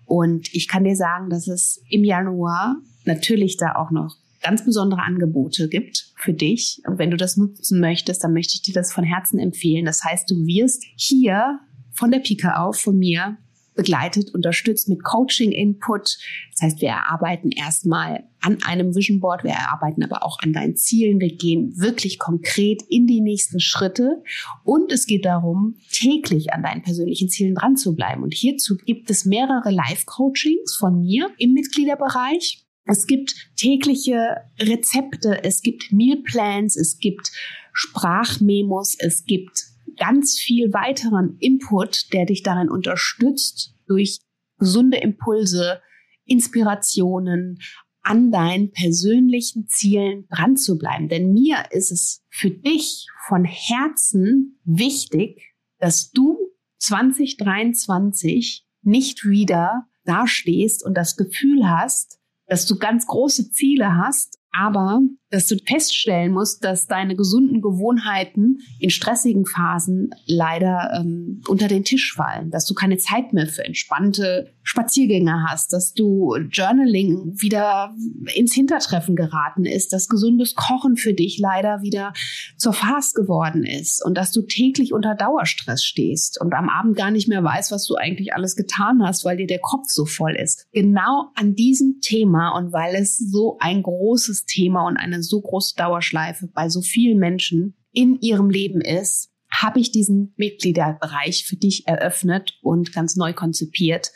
Und 0.06 0.54
ich 0.54 0.68
kann 0.68 0.84
dir 0.84 0.96
sagen, 0.96 1.28
dass 1.28 1.48
es 1.48 1.82
im 1.88 2.04
Januar 2.04 2.76
natürlich 3.04 3.56
da 3.56 3.74
auch 3.74 3.90
noch 3.90 4.16
ganz 4.42 4.64
besondere 4.64 5.02
Angebote 5.02 5.68
gibt 5.68 6.12
für 6.16 6.32
dich. 6.32 6.80
Und 6.86 6.98
wenn 6.98 7.10
du 7.10 7.16
das 7.16 7.36
nutzen 7.36 7.80
möchtest, 7.80 8.24
dann 8.24 8.32
möchte 8.32 8.54
ich 8.54 8.62
dir 8.62 8.74
das 8.74 8.92
von 8.92 9.04
Herzen 9.04 9.38
empfehlen. 9.38 9.84
Das 9.84 10.04
heißt, 10.04 10.30
du 10.30 10.46
wirst 10.46 10.84
hier 10.96 11.60
von 11.92 12.10
der 12.10 12.20
Pika 12.20 12.64
auf 12.64 12.76
von 12.76 12.98
mir 12.98 13.38
begleitet, 13.78 14.34
unterstützt 14.34 14.88
mit 14.88 15.04
Coaching-Input. 15.04 16.18
Das 16.52 16.62
heißt, 16.62 16.80
wir 16.80 16.88
erarbeiten 16.88 17.52
erstmal 17.52 18.24
an 18.40 18.58
einem 18.64 18.94
Vision 18.94 19.20
Board, 19.20 19.44
wir 19.44 19.52
erarbeiten 19.52 20.02
aber 20.02 20.24
auch 20.24 20.38
an 20.40 20.52
deinen 20.52 20.76
Zielen. 20.76 21.20
Wir 21.20 21.34
gehen 21.34 21.72
wirklich 21.76 22.18
konkret 22.18 22.82
in 22.88 23.06
die 23.06 23.20
nächsten 23.20 23.60
Schritte 23.60 24.22
und 24.64 24.92
es 24.92 25.06
geht 25.06 25.24
darum, 25.24 25.76
täglich 25.92 26.52
an 26.52 26.64
deinen 26.64 26.82
persönlichen 26.82 27.28
Zielen 27.28 27.54
dran 27.54 27.76
zu 27.76 27.94
bleiben. 27.94 28.24
Und 28.24 28.34
hierzu 28.34 28.76
gibt 28.76 29.10
es 29.10 29.24
mehrere 29.24 29.70
Live-Coachings 29.70 30.76
von 30.76 31.00
mir 31.00 31.30
im 31.38 31.52
Mitgliederbereich. 31.52 32.67
Es 32.90 33.06
gibt 33.06 33.34
tägliche 33.56 34.38
Rezepte, 34.58 35.44
es 35.44 35.60
gibt 35.60 35.92
Mealplans, 35.92 36.74
es 36.74 36.98
gibt 36.98 37.30
Sprachmemos, 37.74 38.96
es 38.98 39.26
gibt 39.26 39.66
ganz 39.98 40.38
viel 40.38 40.72
weiteren 40.72 41.36
Input, 41.38 42.14
der 42.14 42.24
dich 42.24 42.42
darin 42.42 42.70
unterstützt, 42.70 43.74
durch 43.86 44.20
gesunde 44.58 44.96
Impulse, 44.96 45.82
Inspirationen 46.24 47.58
an 48.00 48.30
deinen 48.30 48.70
persönlichen 48.70 49.68
Zielen 49.68 50.26
dran 50.30 50.56
zu 50.56 50.78
bleiben. 50.78 51.10
Denn 51.10 51.34
mir 51.34 51.66
ist 51.70 51.92
es 51.92 52.24
für 52.30 52.50
dich 52.50 53.06
von 53.26 53.44
Herzen 53.44 54.58
wichtig, 54.64 55.54
dass 55.78 56.10
du 56.10 56.38
2023 56.78 58.66
nicht 58.80 59.26
wieder 59.26 59.86
dastehst 60.04 60.82
und 60.86 60.94
das 60.94 61.16
Gefühl 61.16 61.68
hast, 61.68 62.17
dass 62.48 62.66
du 62.66 62.78
ganz 62.78 63.06
große 63.06 63.50
Ziele 63.50 63.94
hast, 63.96 64.38
aber 64.50 65.00
dass 65.30 65.46
du 65.46 65.56
feststellen 65.66 66.32
musst, 66.32 66.64
dass 66.64 66.86
deine 66.86 67.16
gesunden 67.16 67.60
Gewohnheiten 67.60 68.58
in 68.78 68.90
stressigen 68.90 69.44
Phasen 69.44 70.10
leider 70.26 70.90
ähm, 70.98 71.42
unter 71.48 71.68
den 71.68 71.84
Tisch 71.84 72.14
fallen, 72.14 72.50
dass 72.50 72.66
du 72.66 72.74
keine 72.74 72.96
Zeit 72.96 73.32
mehr 73.32 73.46
für 73.46 73.64
entspannte 73.64 74.54
Spaziergänge 74.62 75.44
hast, 75.48 75.72
dass 75.72 75.92
du 75.94 76.36
Journaling 76.50 77.34
wieder 77.40 77.94
ins 78.34 78.54
Hintertreffen 78.54 79.16
geraten 79.16 79.64
ist, 79.64 79.92
dass 79.92 80.08
gesundes 80.08 80.54
Kochen 80.54 80.96
für 80.96 81.14
dich 81.14 81.38
leider 81.38 81.82
wieder 81.82 82.12
zur 82.56 82.72
Farce 82.72 83.14
geworden 83.14 83.64
ist 83.64 84.04
und 84.04 84.16
dass 84.16 84.32
du 84.32 84.42
täglich 84.42 84.92
unter 84.92 85.14
Dauerstress 85.14 85.84
stehst 85.84 86.40
und 86.40 86.54
am 86.54 86.68
Abend 86.68 86.96
gar 86.96 87.10
nicht 87.10 87.28
mehr 87.28 87.42
weißt, 87.42 87.72
was 87.72 87.86
du 87.86 87.96
eigentlich 87.96 88.34
alles 88.34 88.56
getan 88.56 89.02
hast, 89.02 89.24
weil 89.24 89.36
dir 89.36 89.46
der 89.46 89.60
Kopf 89.60 89.88
so 89.88 90.04
voll 90.04 90.36
ist. 90.36 90.66
Genau 90.72 91.30
an 91.34 91.54
diesem 91.54 92.00
Thema 92.00 92.50
und 92.56 92.72
weil 92.72 92.94
es 92.94 93.16
so 93.16 93.56
ein 93.60 93.82
großes 93.82 94.44
Thema 94.46 94.86
und 94.86 94.96
eine 94.96 95.17
so 95.22 95.40
große 95.40 95.74
Dauerschleife 95.76 96.48
bei 96.48 96.68
so 96.68 96.80
vielen 96.80 97.18
Menschen 97.18 97.76
in 97.92 98.20
ihrem 98.20 98.50
Leben 98.50 98.80
ist, 98.80 99.30
habe 99.50 99.80
ich 99.80 99.90
diesen 99.90 100.34
Mitgliederbereich 100.36 101.46
für 101.46 101.56
dich 101.56 101.86
eröffnet 101.86 102.58
und 102.62 102.92
ganz 102.92 103.16
neu 103.16 103.32
konzipiert. 103.32 104.10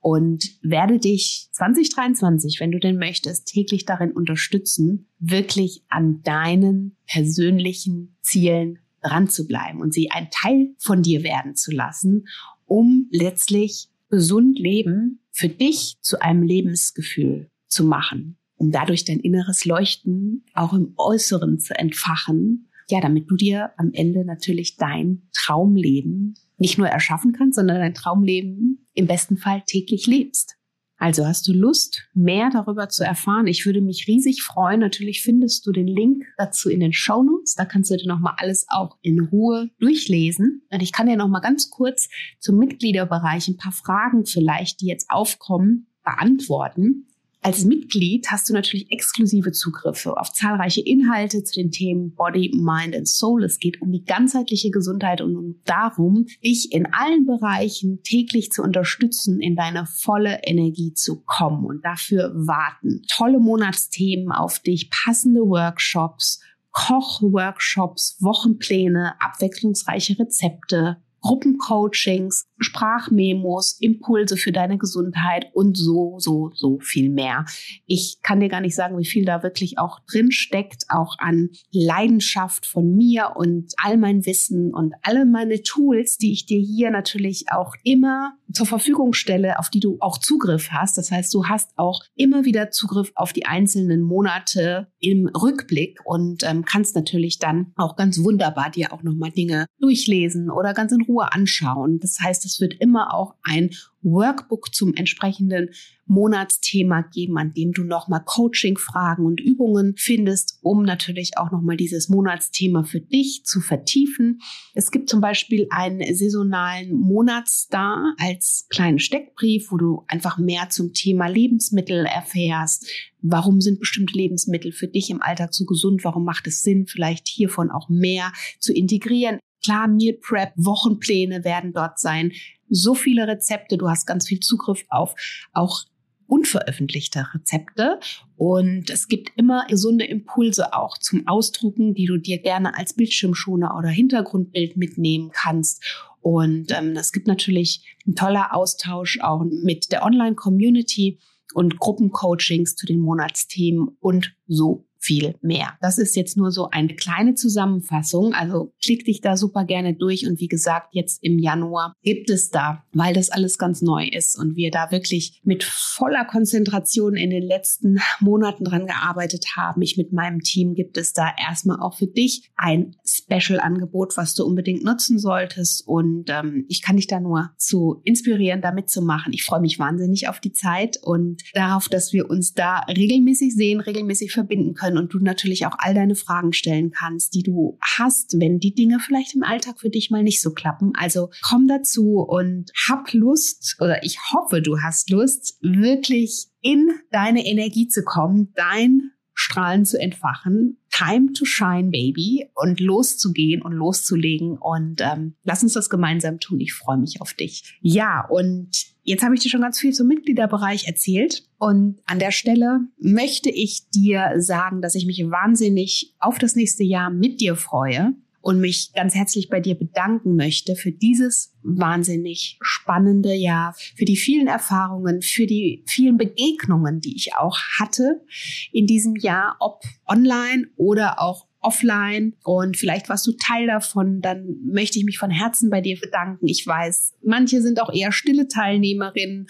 und 0.00 0.44
werde 0.60 0.98
dich 0.98 1.48
2023, 1.52 2.60
wenn 2.60 2.70
du 2.70 2.78
denn 2.78 2.98
möchtest, 2.98 3.46
täglich 3.46 3.86
darin 3.86 4.12
unterstützen, 4.12 5.08
wirklich 5.18 5.82
an 5.88 6.20
deinen 6.22 6.98
persönlichen 7.06 8.14
Zielen 8.20 8.80
dran 9.00 9.28
zu 9.30 9.46
bleiben 9.46 9.80
und 9.80 9.94
sie 9.94 10.10
ein 10.10 10.28
Teil 10.30 10.74
von 10.78 11.02
dir 11.02 11.22
werden 11.22 11.56
zu 11.56 11.72
lassen, 11.72 12.26
um 12.66 13.08
letztlich 13.12 13.88
gesund 14.10 14.58
leben 14.58 15.20
für 15.30 15.48
dich 15.48 15.94
zu 16.02 16.20
einem 16.20 16.42
Lebensgefühl 16.42 17.50
zu 17.66 17.84
machen, 17.84 18.36
um 18.64 18.70
dadurch 18.70 19.04
dein 19.04 19.20
inneres 19.20 19.66
Leuchten 19.66 20.42
auch 20.54 20.72
im 20.72 20.94
Äußeren 20.96 21.58
zu 21.58 21.78
entfachen, 21.78 22.70
ja, 22.88 23.00
damit 23.00 23.30
du 23.30 23.36
dir 23.36 23.72
am 23.76 23.90
Ende 23.92 24.24
natürlich 24.24 24.76
dein 24.76 25.22
Traumleben 25.34 26.34
nicht 26.56 26.78
nur 26.78 26.88
erschaffen 26.88 27.32
kannst, 27.32 27.56
sondern 27.56 27.78
dein 27.78 27.94
Traumleben 27.94 28.86
im 28.94 29.06
besten 29.06 29.36
Fall 29.36 29.62
täglich 29.66 30.06
lebst. 30.06 30.56
Also 30.96 31.26
hast 31.26 31.46
du 31.46 31.52
Lust, 31.52 32.08
mehr 32.14 32.48
darüber 32.50 32.88
zu 32.88 33.04
erfahren? 33.04 33.46
Ich 33.46 33.66
würde 33.66 33.82
mich 33.82 34.06
riesig 34.06 34.42
freuen. 34.42 34.80
Natürlich 34.80 35.22
findest 35.22 35.66
du 35.66 35.72
den 35.72 35.88
Link 35.88 36.24
dazu 36.38 36.70
in 36.70 36.80
den 36.80 36.94
Show 36.94 37.22
Notes. 37.22 37.54
Da 37.54 37.66
kannst 37.66 37.90
du 37.90 37.96
dir 37.96 38.08
nochmal 38.08 38.34
alles 38.38 38.64
auch 38.68 38.96
in 39.02 39.20
Ruhe 39.20 39.68
durchlesen. 39.80 40.62
Und 40.70 40.82
ich 40.82 40.92
kann 40.92 41.06
dir 41.06 41.16
nochmal 41.16 41.42
ganz 41.42 41.68
kurz 41.68 42.08
zum 42.38 42.56
Mitgliederbereich 42.56 43.48
ein 43.48 43.58
paar 43.58 43.72
Fragen 43.72 44.24
vielleicht, 44.24 44.80
die 44.80 44.86
jetzt 44.86 45.10
aufkommen, 45.10 45.88
beantworten. 46.04 47.08
Als 47.46 47.66
Mitglied 47.66 48.28
hast 48.30 48.48
du 48.48 48.54
natürlich 48.54 48.90
exklusive 48.90 49.52
Zugriffe 49.52 50.16
auf 50.16 50.32
zahlreiche 50.32 50.80
Inhalte 50.80 51.44
zu 51.44 51.52
den 51.60 51.70
Themen 51.70 52.14
Body, 52.14 52.50
Mind 52.54 52.96
and 52.96 53.06
Soul. 53.06 53.44
Es 53.44 53.58
geht 53.58 53.82
um 53.82 53.92
die 53.92 54.02
ganzheitliche 54.02 54.70
Gesundheit 54.70 55.20
und 55.20 55.36
um 55.36 55.60
darum, 55.66 56.24
dich 56.42 56.72
in 56.72 56.90
allen 56.94 57.26
Bereichen 57.26 58.02
täglich 58.02 58.50
zu 58.50 58.62
unterstützen, 58.62 59.42
in 59.42 59.56
deine 59.56 59.84
volle 59.84 60.40
Energie 60.44 60.94
zu 60.94 61.22
kommen. 61.26 61.66
Und 61.66 61.84
dafür 61.84 62.32
warten 62.34 63.02
tolle 63.14 63.38
Monatsthemen 63.38 64.32
auf 64.32 64.60
dich, 64.60 64.88
passende 64.88 65.42
Workshops, 65.42 66.40
Kochworkshops, 66.70 68.16
Wochenpläne, 68.22 69.20
abwechslungsreiche 69.20 70.18
Rezepte, 70.18 70.96
Gruppencoachings, 71.24 72.46
Sprachmemos, 72.58 73.78
Impulse 73.80 74.36
für 74.36 74.52
deine 74.52 74.76
Gesundheit 74.76 75.46
und 75.54 75.74
so, 75.74 76.16
so, 76.18 76.50
so 76.54 76.78
viel 76.80 77.08
mehr. 77.08 77.46
Ich 77.86 78.18
kann 78.22 78.40
dir 78.40 78.50
gar 78.50 78.60
nicht 78.60 78.74
sagen, 78.74 78.98
wie 78.98 79.06
viel 79.06 79.24
da 79.24 79.42
wirklich 79.42 79.78
auch 79.78 80.00
drin 80.00 80.30
steckt, 80.30 80.84
auch 80.90 81.16
an 81.18 81.48
Leidenschaft 81.72 82.66
von 82.66 82.94
mir 82.94 83.32
und 83.36 83.72
all 83.82 83.96
mein 83.96 84.26
Wissen 84.26 84.74
und 84.74 84.92
alle 85.00 85.24
meine 85.24 85.62
Tools, 85.62 86.18
die 86.18 86.32
ich 86.32 86.44
dir 86.44 86.60
hier 86.60 86.90
natürlich 86.90 87.46
auch 87.50 87.74
immer 87.84 88.34
zur 88.52 88.66
Verfügung 88.66 89.14
stelle, 89.14 89.58
auf 89.58 89.70
die 89.70 89.80
du 89.80 89.96
auch 90.00 90.18
Zugriff 90.18 90.70
hast. 90.70 90.98
Das 90.98 91.10
heißt, 91.10 91.32
du 91.32 91.46
hast 91.46 91.70
auch 91.76 92.02
immer 92.16 92.44
wieder 92.44 92.70
Zugriff 92.70 93.12
auf 93.14 93.32
die 93.32 93.46
einzelnen 93.46 94.02
Monate 94.02 94.88
im 95.00 95.26
Rückblick 95.28 96.00
und 96.04 96.42
ähm, 96.44 96.66
kannst 96.66 96.94
natürlich 96.94 97.38
dann 97.38 97.72
auch 97.76 97.96
ganz 97.96 98.22
wunderbar 98.22 98.70
dir 98.70 98.92
auch 98.92 99.02
nochmal 99.02 99.30
Dinge 99.30 99.66
durchlesen 99.80 100.50
oder 100.50 100.74
ganz 100.74 100.92
in 100.92 101.00
Ruhe 101.02 101.13
Ruhe 101.14 101.32
anschauen. 101.32 101.98
Das 102.00 102.18
heißt, 102.20 102.44
es 102.44 102.60
wird 102.60 102.74
immer 102.74 103.14
auch 103.14 103.34
ein 103.42 103.70
Workbook 104.02 104.74
zum 104.74 104.92
entsprechenden 104.94 105.70
Monatsthema 106.06 107.02
geben, 107.02 107.38
an 107.38 107.54
dem 107.54 107.72
du 107.72 107.84
nochmal 107.84 108.22
Coaching-Fragen 108.22 109.24
und 109.24 109.40
Übungen 109.40 109.94
findest, 109.96 110.58
um 110.60 110.82
natürlich 110.82 111.38
auch 111.38 111.50
nochmal 111.50 111.78
dieses 111.78 112.10
Monatsthema 112.10 112.84
für 112.84 113.00
dich 113.00 113.44
zu 113.44 113.60
vertiefen. 113.60 114.40
Es 114.74 114.90
gibt 114.90 115.08
zum 115.08 115.22
Beispiel 115.22 115.66
einen 115.70 116.14
saisonalen 116.14 116.94
Monatsstar 116.94 118.14
als 118.18 118.66
kleinen 118.68 118.98
Steckbrief, 118.98 119.70
wo 119.70 119.78
du 119.78 120.04
einfach 120.08 120.36
mehr 120.36 120.68
zum 120.68 120.92
Thema 120.92 121.28
Lebensmittel 121.28 122.04
erfährst. 122.04 122.86
Warum 123.22 123.62
sind 123.62 123.80
bestimmte 123.80 124.18
Lebensmittel 124.18 124.72
für 124.72 124.88
dich 124.88 125.08
im 125.08 125.22
Alltag 125.22 125.54
so 125.54 125.64
gesund? 125.64 126.04
Warum 126.04 126.24
macht 126.24 126.46
es 126.46 126.60
Sinn, 126.60 126.86
vielleicht 126.86 127.26
hiervon 127.26 127.70
auch 127.70 127.88
mehr 127.88 128.30
zu 128.58 128.74
integrieren? 128.74 129.38
Klar, 129.64 129.88
Meal 129.88 130.14
Prep, 130.14 130.52
Wochenpläne 130.56 131.44
werden 131.44 131.72
dort 131.72 131.98
sein. 131.98 132.32
So 132.68 132.94
viele 132.94 133.26
Rezepte. 133.26 133.78
Du 133.78 133.88
hast 133.88 134.06
ganz 134.06 134.28
viel 134.28 134.40
Zugriff 134.40 134.84
auf 134.88 135.14
auch 135.52 135.84
unveröffentlichte 136.26 137.26
Rezepte. 137.34 138.00
Und 138.36 138.90
es 138.90 139.08
gibt 139.08 139.30
immer 139.36 139.66
gesunde 139.68 140.04
Impulse 140.04 140.74
auch 140.74 140.98
zum 140.98 141.26
Ausdrucken, 141.26 141.94
die 141.94 142.06
du 142.06 142.16
dir 142.16 142.38
gerne 142.38 142.76
als 142.76 142.94
Bildschirmschoner 142.94 143.76
oder 143.78 143.88
Hintergrundbild 143.88 144.76
mitnehmen 144.76 145.30
kannst. 145.32 145.82
Und 146.20 146.72
ähm, 146.72 146.96
es 146.96 147.12
gibt 147.12 147.26
natürlich 147.26 147.96
ein 148.06 148.14
toller 148.14 148.54
Austausch 148.54 149.20
auch 149.20 149.44
mit 149.44 149.92
der 149.92 150.02
Online-Community 150.04 151.18
und 151.52 151.78
Gruppencoachings 151.78 152.74
zu 152.76 152.86
den 152.86 153.00
Monatsthemen 153.00 153.96
und 154.00 154.34
so 154.46 154.86
viel 155.04 155.34
mehr. 155.42 155.74
Das 155.82 155.98
ist 155.98 156.16
jetzt 156.16 156.36
nur 156.36 156.50
so 156.50 156.70
eine 156.70 156.94
kleine 156.94 157.34
Zusammenfassung. 157.34 158.32
Also 158.32 158.72
klick 158.82 159.04
dich 159.04 159.20
da 159.20 159.36
super 159.36 159.64
gerne 159.64 159.94
durch. 159.94 160.26
Und 160.26 160.40
wie 160.40 160.48
gesagt, 160.48 160.88
jetzt 160.92 161.22
im 161.22 161.38
Januar 161.38 161.92
gibt 162.02 162.30
es 162.30 162.50
da, 162.50 162.82
weil 162.92 163.12
das 163.12 163.28
alles 163.28 163.58
ganz 163.58 163.82
neu 163.82 164.06
ist 164.06 164.38
und 164.38 164.56
wir 164.56 164.70
da 164.70 164.90
wirklich 164.90 165.40
mit 165.44 165.62
voller 165.62 166.24
Konzentration 166.24 167.16
in 167.16 167.30
den 167.30 167.42
letzten 167.42 168.00
Monaten 168.20 168.64
dran 168.64 168.86
gearbeitet 168.86 169.56
haben. 169.56 169.82
Ich 169.82 169.98
mit 169.98 170.12
meinem 170.12 170.40
Team 170.40 170.74
gibt 170.74 170.96
es 170.96 171.12
da 171.12 171.30
erstmal 171.38 171.80
auch 171.80 171.94
für 171.94 172.06
dich 172.06 172.50
ein 172.56 172.96
Special-Angebot, 173.04 174.16
was 174.16 174.34
du 174.34 174.44
unbedingt 174.44 174.84
nutzen 174.84 175.18
solltest. 175.18 175.86
Und 175.86 176.30
ähm, 176.30 176.64
ich 176.68 176.80
kann 176.80 176.96
dich 176.96 177.08
da 177.08 177.20
nur 177.20 177.50
zu 177.58 178.00
inspirieren, 178.04 178.62
da 178.62 178.72
mitzumachen. 178.72 179.34
Ich 179.34 179.44
freue 179.44 179.60
mich 179.60 179.78
wahnsinnig 179.78 180.28
auf 180.28 180.40
die 180.40 180.52
Zeit 180.52 180.98
und 181.02 181.42
darauf, 181.52 181.88
dass 181.88 182.14
wir 182.14 182.30
uns 182.30 182.54
da 182.54 182.80
regelmäßig 182.80 183.54
sehen, 183.54 183.80
regelmäßig 183.80 184.32
verbinden 184.32 184.72
können 184.72 184.93
können 184.94 185.04
und 185.04 185.12
du 185.12 185.18
natürlich 185.18 185.66
auch 185.66 185.76
all 185.78 185.94
deine 185.94 186.14
Fragen 186.14 186.52
stellen 186.52 186.90
kannst, 186.90 187.34
die 187.34 187.42
du 187.42 187.78
hast, 187.80 188.38
wenn 188.38 188.58
die 188.58 188.74
Dinge 188.74 188.98
vielleicht 189.00 189.34
im 189.34 189.42
Alltag 189.42 189.80
für 189.80 189.90
dich 189.90 190.10
mal 190.10 190.22
nicht 190.22 190.40
so 190.40 190.52
klappen. 190.52 190.92
Also 190.96 191.30
komm 191.42 191.68
dazu 191.68 192.20
und 192.20 192.70
hab 192.88 193.12
Lust 193.12 193.76
oder 193.80 194.02
ich 194.04 194.18
hoffe, 194.32 194.62
du 194.62 194.80
hast 194.80 195.10
Lust, 195.10 195.58
wirklich 195.60 196.46
in 196.60 196.90
deine 197.10 197.44
Energie 197.44 197.88
zu 197.88 198.02
kommen, 198.04 198.52
dein 198.54 199.10
Strahlen 199.36 199.84
zu 199.84 200.00
entfachen. 200.00 200.78
Time 200.90 201.32
to 201.32 201.44
shine, 201.44 201.90
baby. 201.90 202.48
Und 202.54 202.78
loszugehen 202.78 203.62
und 203.62 203.72
loszulegen. 203.72 204.56
Und 204.58 205.00
ähm, 205.00 205.34
lass 205.42 205.62
uns 205.64 205.72
das 205.72 205.90
gemeinsam 205.90 206.38
tun. 206.38 206.60
Ich 206.60 206.72
freue 206.72 206.98
mich 206.98 207.20
auf 207.20 207.34
dich. 207.34 207.78
Ja, 207.82 208.24
und 208.28 208.93
jetzt 209.04 209.22
habe 209.22 209.34
ich 209.34 209.40
dir 209.40 209.50
schon 209.50 209.60
ganz 209.60 209.78
viel 209.78 209.92
zum 209.92 210.08
Mitgliederbereich 210.08 210.86
erzählt. 210.86 211.46
Und 211.58 212.00
an 212.06 212.18
der 212.18 212.32
Stelle 212.32 212.80
möchte 212.98 213.50
ich 213.50 213.88
dir 213.90 214.32
sagen, 214.38 214.82
dass 214.82 214.94
ich 214.94 215.06
mich 215.06 215.20
wahnsinnig 215.30 216.14
auf 216.18 216.38
das 216.38 216.56
nächste 216.56 216.82
Jahr 216.82 217.10
mit 217.10 217.40
dir 217.40 217.56
freue 217.56 218.14
und 218.44 218.60
mich 218.60 218.92
ganz 218.92 219.14
herzlich 219.14 219.48
bei 219.48 219.60
dir 219.60 219.74
bedanken 219.74 220.36
möchte 220.36 220.76
für 220.76 220.92
dieses 220.92 221.54
wahnsinnig 221.62 222.58
spannende 222.60 223.32
Jahr, 223.32 223.74
für 223.96 224.04
die 224.04 224.16
vielen 224.16 224.48
Erfahrungen, 224.48 225.22
für 225.22 225.46
die 225.46 225.82
vielen 225.86 226.18
Begegnungen, 226.18 227.00
die 227.00 227.16
ich 227.16 227.34
auch 227.36 227.58
hatte 227.78 228.22
in 228.70 228.86
diesem 228.86 229.16
Jahr, 229.16 229.56
ob 229.60 229.82
online 230.06 230.66
oder 230.76 231.22
auch 231.22 231.46
offline 231.64 232.34
und 232.44 232.76
vielleicht 232.76 233.08
warst 233.08 233.26
du 233.26 233.32
Teil 233.32 233.66
davon, 233.66 234.20
dann 234.20 234.56
möchte 234.64 234.98
ich 234.98 235.04
mich 235.04 235.18
von 235.18 235.30
Herzen 235.30 235.70
bei 235.70 235.80
dir 235.80 235.98
bedanken. 235.98 236.46
Ich 236.46 236.66
weiß, 236.66 237.14
manche 237.22 237.62
sind 237.62 237.80
auch 237.80 237.92
eher 237.92 238.12
stille 238.12 238.48
Teilnehmerinnen. 238.48 239.46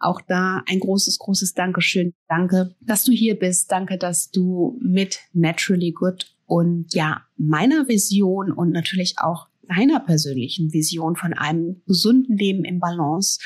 Auch 0.00 0.20
da 0.20 0.62
ein 0.68 0.80
großes, 0.80 1.18
großes 1.18 1.54
Dankeschön. 1.54 2.14
Danke, 2.28 2.74
dass 2.80 3.04
du 3.04 3.12
hier 3.12 3.38
bist. 3.38 3.70
Danke, 3.70 3.98
dass 3.98 4.30
du 4.30 4.78
mit 4.82 5.20
Naturally 5.32 5.92
Good 5.92 6.34
und 6.46 6.94
ja, 6.94 7.22
meiner 7.36 7.88
Vision 7.88 8.50
und 8.50 8.72
natürlich 8.72 9.16
auch 9.18 9.48
deiner 9.68 10.00
persönlichen 10.00 10.72
Vision 10.72 11.16
von 11.16 11.32
einem 11.32 11.82
gesunden 11.86 12.36
Leben 12.36 12.64
im 12.64 12.80
Balance, 12.80 13.38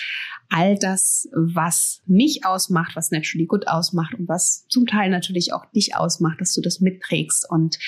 all 0.49 0.77
das, 0.77 1.29
was 1.33 2.03
mich 2.07 2.45
ausmacht, 2.45 2.97
was 2.97 3.11
Naturally 3.11 3.47
Good 3.47 3.69
ausmacht 3.69 4.15
und 4.15 4.29
was 4.29 4.67
zum 4.69 4.87
Teil 4.87 5.11
natürlich 5.11 5.53
auch 5.53 5.67
dich 5.67 5.97
ausmacht, 5.97 6.41
dass 6.41 6.53
du 6.53 6.61
das 6.61 6.81
mitträgst. 6.81 7.49
Und 7.51 7.79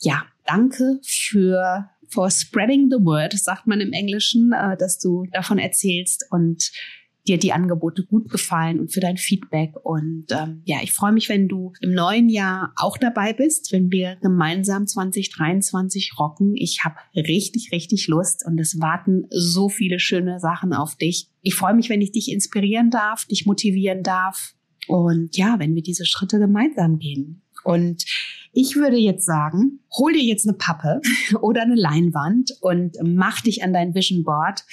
ja, 0.00 0.24
danke 0.46 1.00
für 1.02 1.88
for 2.08 2.30
spreading 2.30 2.88
the 2.90 3.04
word, 3.04 3.32
sagt 3.32 3.66
man 3.66 3.80
im 3.80 3.92
Englischen, 3.92 4.52
äh, 4.52 4.76
dass 4.76 4.98
du 4.98 5.26
davon 5.32 5.58
erzählst 5.58 6.26
und 6.30 6.70
dir 7.28 7.38
die 7.38 7.52
Angebote 7.52 8.04
gut 8.04 8.30
gefallen 8.30 8.80
und 8.80 8.92
für 8.92 9.00
dein 9.00 9.16
Feedback. 9.16 9.74
Und 9.82 10.26
ähm, 10.30 10.62
ja, 10.64 10.78
ich 10.82 10.92
freue 10.92 11.12
mich, 11.12 11.28
wenn 11.28 11.48
du 11.48 11.72
im 11.80 11.92
neuen 11.92 12.28
Jahr 12.28 12.72
auch 12.76 12.98
dabei 12.98 13.32
bist, 13.32 13.72
wenn 13.72 13.90
wir 13.90 14.16
gemeinsam 14.16 14.86
2023 14.86 16.12
rocken. 16.18 16.54
Ich 16.56 16.84
habe 16.84 16.96
richtig, 17.14 17.70
richtig 17.72 18.08
Lust 18.08 18.44
und 18.46 18.58
es 18.60 18.80
warten 18.80 19.26
so 19.30 19.68
viele 19.68 19.98
schöne 19.98 20.40
Sachen 20.40 20.72
auf 20.72 20.96
dich. 20.96 21.28
Ich 21.42 21.54
freue 21.54 21.74
mich, 21.74 21.88
wenn 21.88 22.00
ich 22.00 22.12
dich 22.12 22.30
inspirieren 22.30 22.90
darf, 22.90 23.24
dich 23.26 23.46
motivieren 23.46 24.02
darf. 24.02 24.54
Und 24.88 25.36
ja, 25.36 25.56
wenn 25.58 25.74
wir 25.74 25.82
diese 25.82 26.06
Schritte 26.06 26.38
gemeinsam 26.38 26.98
gehen. 26.98 27.42
Und 27.64 28.04
ich 28.52 28.76
würde 28.76 28.96
jetzt 28.96 29.26
sagen, 29.26 29.80
hol 29.98 30.12
dir 30.12 30.22
jetzt 30.22 30.46
eine 30.46 30.56
Pappe 30.56 31.00
oder 31.40 31.62
eine 31.62 31.74
Leinwand 31.74 32.52
und 32.60 32.96
mach 33.02 33.40
dich 33.40 33.64
an 33.64 33.72
dein 33.72 33.94
Vision 33.94 34.22
Board. 34.22 34.64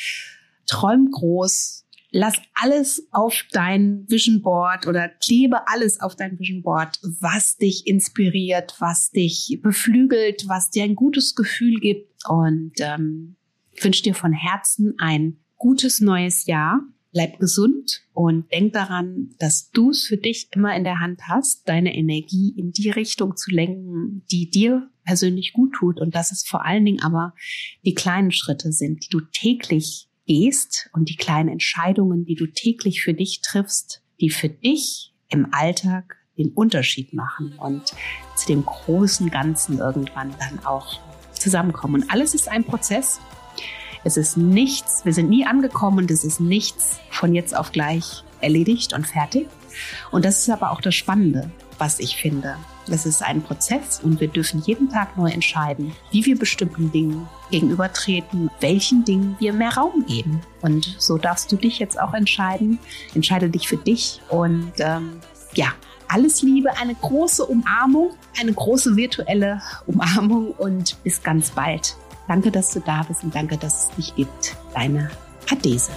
Träum 0.67 1.09
groß, 1.11 1.82
lass 2.13 2.35
alles 2.53 3.07
auf 3.11 3.43
dein 3.51 4.05
Vision 4.07 4.41
Board 4.41 4.87
oder 4.87 5.09
klebe 5.09 5.67
alles 5.67 5.99
auf 5.99 6.15
dein 6.15 6.39
Vision 6.39 6.61
Board, 6.61 6.99
was 7.19 7.57
dich 7.57 7.87
inspiriert, 7.87 8.75
was 8.79 9.09
dich 9.09 9.59
beflügelt, 9.61 10.47
was 10.47 10.69
dir 10.69 10.83
ein 10.83 10.95
gutes 10.95 11.35
Gefühl 11.35 11.79
gibt 11.79 12.13
und 12.29 12.73
ähm, 12.77 13.35
wünsche 13.81 14.03
dir 14.03 14.13
von 14.13 14.31
Herzen 14.31 14.93
ein 14.99 15.37
gutes 15.57 15.99
neues 15.99 16.45
Jahr. 16.45 16.81
Bleib 17.11 17.39
gesund 17.39 18.01
und 18.13 18.51
denk 18.51 18.73
daran, 18.73 19.31
dass 19.39 19.69
du 19.71 19.91
es 19.91 20.05
für 20.05 20.17
dich 20.17 20.47
immer 20.51 20.75
in 20.75 20.83
der 20.83 20.99
Hand 20.99 21.21
hast, 21.27 21.67
deine 21.67 21.95
Energie 21.95 22.53
in 22.57 22.71
die 22.71 22.89
Richtung 22.89 23.35
zu 23.35 23.51
lenken, 23.51 24.23
die 24.31 24.49
dir 24.49 24.89
persönlich 25.03 25.53
gut 25.53 25.73
tut 25.73 25.99
und 25.99 26.15
dass 26.15 26.31
es 26.31 26.43
vor 26.43 26.65
allen 26.65 26.85
Dingen 26.85 27.01
aber 27.01 27.33
die 27.85 27.93
kleinen 27.93 28.31
Schritte 28.31 28.71
sind, 28.71 29.05
die 29.05 29.09
du 29.09 29.19
täglich 29.19 30.09
gehst 30.25 30.89
und 30.93 31.09
die 31.09 31.15
kleinen 31.15 31.49
Entscheidungen, 31.49 32.25
die 32.25 32.35
du 32.35 32.47
täglich 32.47 33.01
für 33.01 33.13
dich 33.13 33.41
triffst, 33.41 34.01
die 34.19 34.29
für 34.29 34.49
dich 34.49 35.13
im 35.29 35.47
Alltag 35.51 36.17
den 36.37 36.49
Unterschied 36.49 37.13
machen 37.13 37.53
und 37.59 37.93
zu 38.35 38.47
dem 38.47 38.65
großen 38.65 39.29
Ganzen 39.29 39.79
irgendwann 39.79 40.33
dann 40.39 40.65
auch 40.65 40.99
zusammenkommen. 41.33 42.03
Und 42.03 42.11
alles 42.11 42.33
ist 42.33 42.49
ein 42.49 42.63
Prozess. 42.63 43.19
Es 44.03 44.17
ist 44.17 44.37
nichts, 44.37 45.05
wir 45.05 45.13
sind 45.13 45.29
nie 45.29 45.45
angekommen 45.45 45.99
und 45.99 46.11
es 46.11 46.23
ist 46.23 46.39
nichts 46.39 46.99
von 47.09 47.33
jetzt 47.33 47.55
auf 47.55 47.71
gleich 47.71 48.23
erledigt 48.41 48.93
und 48.93 49.07
fertig. 49.07 49.47
Und 50.11 50.25
das 50.25 50.39
ist 50.39 50.49
aber 50.49 50.71
auch 50.71 50.81
das 50.81 50.95
Spannende, 50.95 51.49
was 51.77 51.99
ich 51.99 52.17
finde. 52.17 52.55
Das 52.87 53.05
ist 53.05 53.23
ein 53.23 53.41
Prozess 53.41 54.01
und 54.03 54.19
wir 54.19 54.27
dürfen 54.27 54.61
jeden 54.65 54.89
Tag 54.89 55.17
neu 55.17 55.29
entscheiden, 55.29 55.93
wie 56.11 56.25
wir 56.25 56.37
bestimmten 56.37 56.91
Dingen 56.91 57.27
gegenübertreten, 57.49 58.49
welchen 58.59 59.05
Dingen 59.05 59.35
wir 59.39 59.53
mehr 59.53 59.73
Raum 59.73 60.05
geben. 60.05 60.41
Und 60.61 60.95
so 60.99 61.17
darfst 61.17 61.51
du 61.51 61.55
dich 61.55 61.79
jetzt 61.79 61.99
auch 61.99 62.13
entscheiden. 62.13 62.79
Entscheide 63.15 63.49
dich 63.49 63.67
für 63.67 63.77
dich 63.77 64.21
und 64.29 64.73
ähm, 64.79 65.19
ja, 65.53 65.67
alles 66.07 66.41
Liebe, 66.41 66.69
eine 66.77 66.95
große 66.95 67.45
Umarmung, 67.45 68.11
eine 68.39 68.53
große 68.53 68.95
virtuelle 68.95 69.61
Umarmung 69.87 70.51
und 70.51 71.01
bis 71.03 71.23
ganz 71.23 71.51
bald. 71.51 71.95
Danke, 72.27 72.51
dass 72.51 72.71
du 72.71 72.79
da 72.79 73.03
bist 73.03 73.23
und 73.23 73.33
danke, 73.33 73.57
dass 73.57 73.85
es 73.85 73.95
dich 73.95 74.15
gibt. 74.15 74.55
Deine 74.73 75.09
Adese. 75.49 75.91